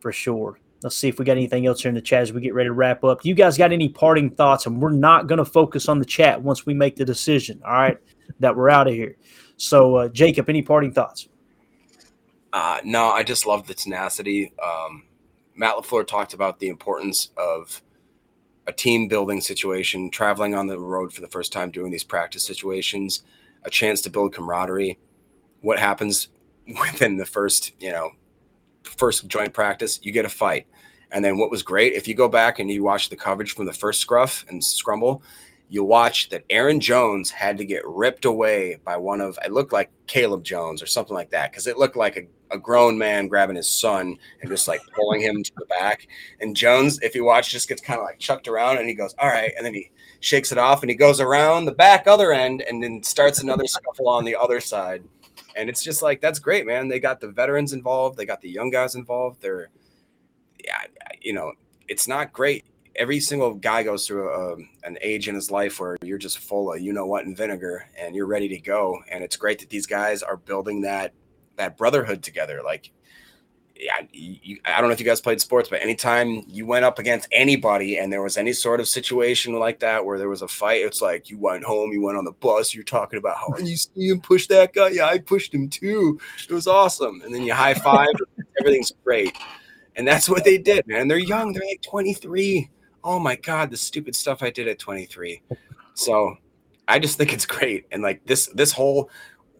[0.00, 0.60] for sure.
[0.82, 2.68] Let's see if we got anything else here in the chat as we get ready
[2.68, 3.24] to wrap up.
[3.24, 4.66] You guys got any parting thoughts?
[4.66, 7.60] And we're not going to focus on the chat once we make the decision.
[7.64, 7.98] All right,
[8.38, 9.16] that we're out of here.
[9.56, 11.28] So, uh, Jacob, any parting thoughts?
[12.52, 14.52] Uh, no, I just love the tenacity.
[14.62, 15.04] Um,
[15.54, 17.82] Matt LaFleur talked about the importance of
[18.66, 22.44] a team building situation, traveling on the road for the first time, doing these practice
[22.44, 23.22] situations,
[23.64, 24.98] a chance to build camaraderie.
[25.60, 26.28] What happens
[26.66, 28.12] within the first, you know,
[28.84, 29.98] first joint practice?
[30.02, 30.66] You get a fight.
[31.10, 33.64] And then what was great, if you go back and you watch the coverage from
[33.64, 35.22] the first scruff and scrumble,
[35.68, 39.72] you'll watch that Aaron Jones had to get ripped away by one of it looked
[39.72, 43.28] like Caleb Jones or something like that because it looked like a, a grown man
[43.28, 46.08] grabbing his son and just like pulling him to the back.
[46.40, 49.14] And Jones, if you watch, just gets kind of like chucked around and he goes,
[49.18, 49.52] All right.
[49.56, 49.90] And then he
[50.20, 53.66] shakes it off and he goes around the back other end and then starts another
[53.66, 55.04] scuffle on the other side.
[55.56, 56.88] And it's just like that's great, man.
[56.88, 59.40] They got the veterans involved, they got the young guys involved.
[59.40, 59.70] They're
[60.64, 60.82] yeah,
[61.20, 61.52] you know,
[61.88, 62.64] it's not great
[62.98, 66.72] every single guy goes through a, an age in his life where you're just full
[66.72, 69.70] of you know what and vinegar and you're ready to go and it's great that
[69.70, 71.12] these guys are building that
[71.58, 72.62] that brotherhood together.
[72.64, 72.90] Like
[73.78, 76.98] yeah you, i don't know if you guys played sports but anytime you went up
[76.98, 80.48] against anybody and there was any sort of situation like that where there was a
[80.48, 83.56] fight it's like you went home you went on the bus you're talking about how
[83.58, 84.88] you see him push that guy?
[84.88, 86.18] Yeah i pushed him too.
[86.48, 87.22] It was awesome.
[87.24, 88.08] And then you high five
[88.60, 89.36] everything's great.
[89.96, 91.08] And that's what they did man.
[91.08, 92.68] They're young they're like 23
[93.04, 95.40] oh my god the stupid stuff i did at 23
[95.94, 96.36] so
[96.88, 97.86] i just think it's great.
[97.92, 99.10] And like this this whole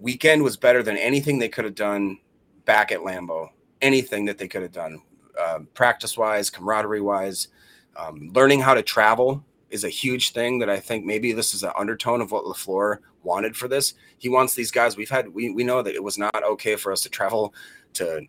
[0.01, 2.19] weekend was better than anything they could have done
[2.65, 3.49] back at lambeau
[3.83, 5.01] anything that they could have done
[5.41, 7.49] uh, practice wise camaraderie wise
[7.97, 11.63] um, learning how to travel is a huge thing that i think maybe this is
[11.63, 15.51] an undertone of what lafleur wanted for this he wants these guys we've had we,
[15.51, 17.55] we know that it was not okay for us to travel
[17.93, 18.27] to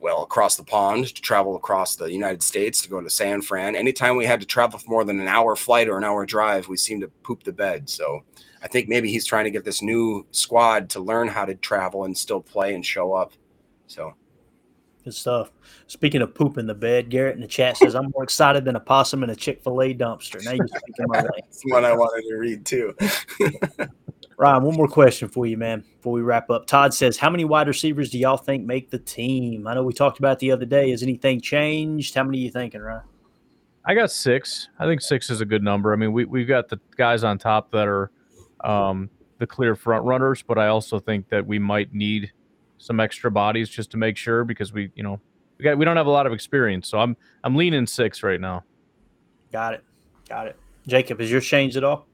[0.00, 3.74] well across the pond to travel across the United States to go to San Fran.
[3.74, 6.68] Anytime we had to travel for more than an hour flight or an hour drive,
[6.68, 7.88] we seemed to poop the bed.
[7.88, 8.22] So
[8.66, 12.02] I think maybe he's trying to get this new squad to learn how to travel
[12.02, 13.32] and still play and show up.
[13.86, 14.14] So
[15.04, 15.52] Good stuff.
[15.86, 18.74] Speaking of poop in the bed, Garrett in the chat says, I'm more excited than
[18.74, 20.44] a possum in a Chick fil A dumpster.
[20.44, 21.44] Now you're speaking my language.
[21.44, 22.92] that's one I wanted to read too.
[24.36, 26.66] Ryan, one more question for you, man, before we wrap up.
[26.66, 29.68] Todd says, How many wide receivers do y'all think make the team?
[29.68, 30.90] I know we talked about it the other day.
[30.90, 32.16] Has anything changed?
[32.16, 33.02] How many are you thinking, Ryan?
[33.84, 34.70] I got six.
[34.80, 35.92] I think six is a good number.
[35.92, 38.10] I mean, we we've got the guys on top that are
[38.66, 39.08] um,
[39.38, 42.32] the clear front runners, but I also think that we might need
[42.78, 45.20] some extra bodies just to make sure because we, you know,
[45.58, 46.88] we got we don't have a lot of experience.
[46.88, 48.64] So I'm I'm leaning six right now.
[49.52, 49.84] Got it.
[50.28, 50.56] Got it.
[50.86, 52.06] Jacob, has your changed at all?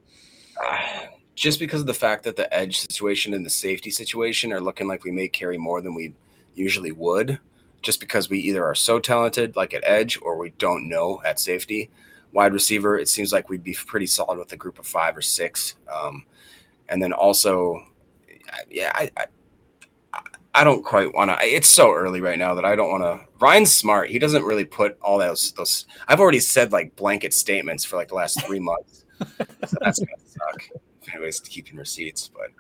[1.35, 4.87] Just because of the fact that the edge situation and the safety situation are looking
[4.87, 6.15] like we may carry more than we
[6.55, 7.39] usually would,
[7.81, 11.41] just because we either are so talented, like at edge, or we don't know at
[11.41, 11.91] safety.
[12.33, 15.23] Wide receiver, it seems like we'd be pretty solid with a group of five or
[15.23, 15.75] six.
[15.93, 16.25] Um,
[16.93, 17.83] and then also,
[18.71, 19.27] yeah, I, I,
[20.55, 21.39] I don't quite want to.
[21.45, 23.27] It's so early right now that I don't want to.
[23.41, 24.11] Ryan's smart.
[24.11, 25.87] He doesn't really put all those those.
[26.07, 29.07] I've already said like blanket statements for like the last three months.
[29.19, 30.69] so that's gonna suck.
[31.01, 32.51] If anybody's keeping receipts, but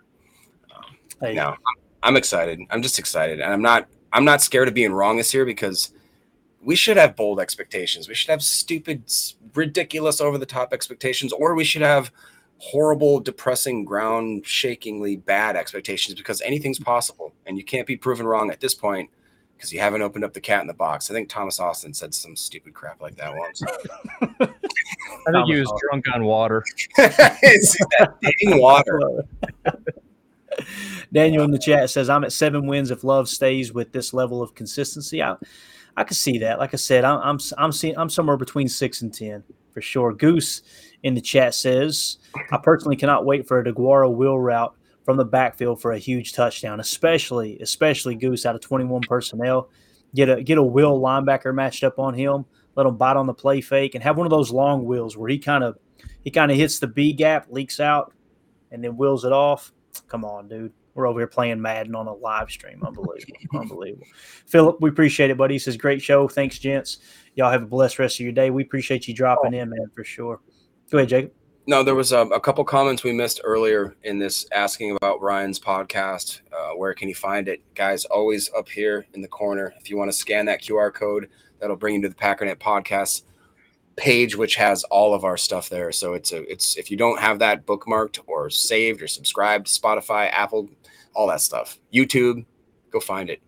[0.74, 1.35] um, Hey.
[1.35, 1.57] no, I'm,
[2.03, 2.59] I'm excited.
[2.70, 3.87] I'm just excited, and I'm not.
[4.14, 5.93] I'm not scared of being wrong this year because
[6.62, 8.09] we should have bold expectations.
[8.09, 9.05] We should have stupid,
[9.55, 12.11] ridiculous, over the top expectations, or we should have
[12.63, 16.85] horrible, depressing, ground shakingly bad expectations because anything's mm-hmm.
[16.85, 19.11] possible and you can't be proven wrong at this point
[19.57, 21.11] because you haven't opened up the cat in the box.
[21.11, 23.63] I think Thomas Austin said some stupid crap like that once.
[24.23, 26.65] I think he was drunk on water.
[26.99, 29.25] it's that dang water.
[31.13, 34.41] Daniel in the chat says, "I'm at seven wins if Love stays with this level
[34.41, 35.35] of consistency." I,
[35.97, 36.61] I can see that.
[36.61, 39.43] Like I said, I'm I'm I'm seeing I'm somewhere between six and ten
[39.73, 40.13] for sure.
[40.13, 40.63] Goose
[41.03, 42.19] in the chat says,
[42.51, 44.75] "I personally cannot wait for a Deguara wheel route
[45.05, 49.69] from the backfield for a huge touchdown, especially especially Goose out of 21 personnel.
[50.15, 52.45] Get a get a will linebacker matched up on him,
[52.77, 55.29] let him bite on the play fake, and have one of those long wheels where
[55.29, 55.77] he kind of
[56.23, 58.13] he kind of hits the B gap, leaks out,
[58.71, 59.73] and then wheels it off."
[60.09, 60.73] Come on, dude.
[60.95, 62.83] We're over here playing Madden on a live stream.
[62.85, 63.37] Unbelievable.
[63.55, 64.07] Unbelievable.
[64.47, 65.55] Philip, we appreciate it, buddy.
[65.55, 66.29] He says, great show.
[66.29, 66.99] Thanks, gents.
[67.35, 68.51] Y'all have a blessed rest of your day.
[68.51, 69.59] We appreciate you dropping oh.
[69.59, 70.41] in, man, for sure.
[70.93, 71.32] Go ahead, Jacob.
[71.66, 75.59] No, there was um, a couple comments we missed earlier in this asking about Ryan's
[75.59, 76.43] podcast.
[76.53, 77.62] Uh, where can you find it?
[77.74, 79.72] Guys, always up here in the corner.
[79.80, 83.22] If you want to scan that QR code, that'll bring you to the Packernet podcast
[83.97, 85.93] page, which has all of our stuff there.
[85.93, 90.28] So it's a it's if you don't have that bookmarked or saved or subscribed, Spotify,
[90.30, 90.68] Apple,
[91.14, 92.45] all that stuff, YouTube,
[92.90, 93.40] go find it.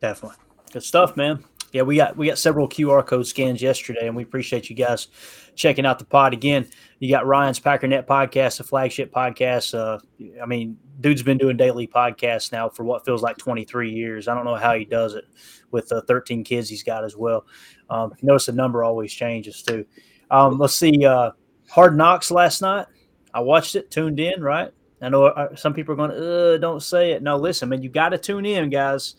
[0.00, 0.38] Definitely.
[0.72, 1.44] Good stuff, man.
[1.72, 5.08] Yeah, we got we got several QR code scans yesterday, and we appreciate you guys
[5.54, 6.68] checking out the pod again.
[6.98, 9.78] You got Ryan's Packernet podcast, the flagship podcast.
[9.78, 9.98] Uh,
[10.42, 14.28] I mean, dude's been doing daily podcasts now for what feels like 23 years.
[14.28, 15.24] I don't know how he does it
[15.70, 17.46] with the 13 kids he's got as well.
[17.88, 19.86] Um, notice the number always changes too.
[20.30, 21.04] Um, let's see.
[21.04, 21.30] Uh,
[21.68, 22.86] Hard Knocks last night.
[23.32, 24.42] I watched it, tuned in.
[24.42, 24.70] Right.
[25.02, 27.22] I know uh, some people are going, uh, don't say it.
[27.22, 29.14] No, listen, man, you got to tune in, guys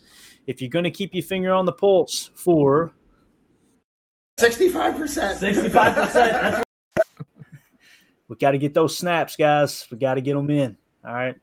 [0.46, 2.92] if you're going to keep your finger on the pulse for
[4.42, 5.38] 65%.
[5.54, 6.62] 65%.
[8.28, 9.86] we got to get those snaps, guys.
[9.90, 10.76] We got to get them in.
[11.04, 11.36] All right.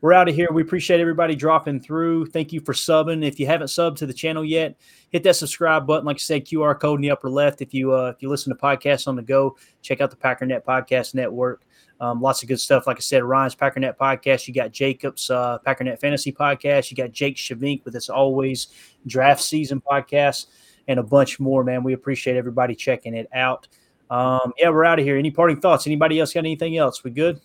[0.00, 0.48] We're out of here.
[0.50, 2.26] We appreciate everybody dropping through.
[2.26, 3.22] Thank you for subbing.
[3.22, 4.76] If you haven't subbed to the channel yet,
[5.10, 6.06] hit that subscribe button.
[6.06, 7.60] Like I said, QR code in the upper left.
[7.60, 10.64] If you uh, if you listen to podcasts on the go, check out the Packernet
[10.64, 11.64] Podcast Network.
[12.00, 12.86] Um, lots of good stuff.
[12.86, 14.48] Like I said, Ryan's Packernet podcast.
[14.48, 16.90] You got Jacob's uh, Packernet Fantasy podcast.
[16.90, 18.68] You got Jake Shavink with his always
[19.06, 20.46] draft season podcast,
[20.90, 21.62] and a bunch more.
[21.62, 23.68] Man, we appreciate everybody checking it out.
[24.10, 25.16] Um, yeah, we're out of here.
[25.16, 25.86] Any parting thoughts?
[25.86, 27.04] Anybody else got anything else?
[27.04, 27.40] We good?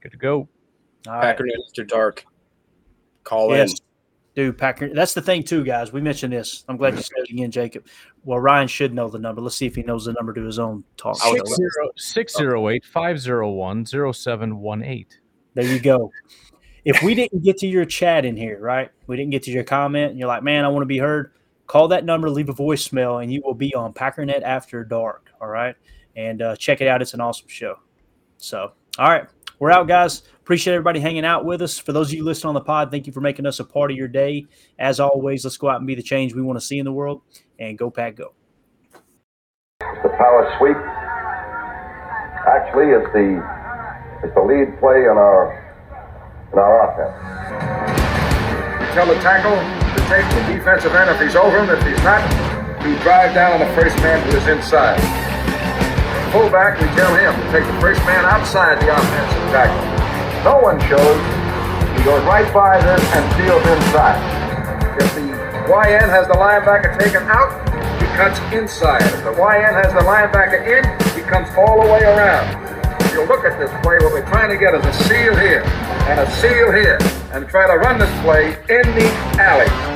[0.00, 0.48] Good to go.
[1.08, 1.36] All right.
[1.36, 2.24] Packernet after dark.
[3.24, 3.72] Call Yes.
[3.72, 3.76] in.
[4.36, 4.92] Dude, Packer.
[4.94, 5.92] That's the thing too, guys.
[5.92, 6.62] We mentioned this.
[6.68, 7.86] I'm glad you said it again, Jacob.
[8.22, 9.40] Well, Ryan should know the number.
[9.40, 11.20] Let's see if he knows the number to his own talk.
[11.20, 11.32] show.
[11.34, 15.18] Six zero six zero eight five zero one zero seven one eight.
[15.54, 16.12] There you go.
[16.84, 18.90] If we didn't get to your chat in here, right?
[19.08, 21.32] We didn't get to your comment, and you're like, man, I want to be heard.
[21.66, 25.30] Call that number, leave a voicemail, and you will be on Packernet After Dark.
[25.40, 25.74] All right.
[26.14, 27.02] And uh, check it out.
[27.02, 27.76] It's an awesome show.
[28.38, 29.26] So, all right.
[29.58, 30.22] We're out, guys.
[30.40, 31.78] Appreciate everybody hanging out with us.
[31.78, 33.90] For those of you listening on the pod, thank you for making us a part
[33.90, 34.46] of your day.
[34.78, 36.92] As always, let's go out and be the change we want to see in the
[36.92, 37.22] world.
[37.58, 38.34] And go, Pack, go.
[39.80, 40.76] The power sweep
[42.46, 43.42] actually is the
[44.26, 45.66] is the lead play in our
[46.52, 47.16] in our offense.
[48.80, 49.75] We tell the tackle to
[50.06, 51.70] take the defensive end if he's over him.
[51.70, 52.22] If he's not,
[52.86, 54.98] we drive down on the first man who is inside.
[56.30, 59.82] Fullback, we tell him to take the first man outside the offensive tackle.
[60.46, 61.18] No one shows.
[61.98, 64.18] He goes right by this and steals inside.
[64.94, 65.26] If the
[65.66, 67.50] YN has the linebacker taken out,
[67.98, 69.02] he cuts inside.
[69.02, 70.84] If the YN has the linebacker in,
[71.18, 72.46] he comes all the way around.
[73.02, 75.62] If you look at this play, what we're trying to get is a seal here
[76.06, 76.98] and a seal here
[77.32, 79.08] and try to run this play in the
[79.40, 79.95] alley.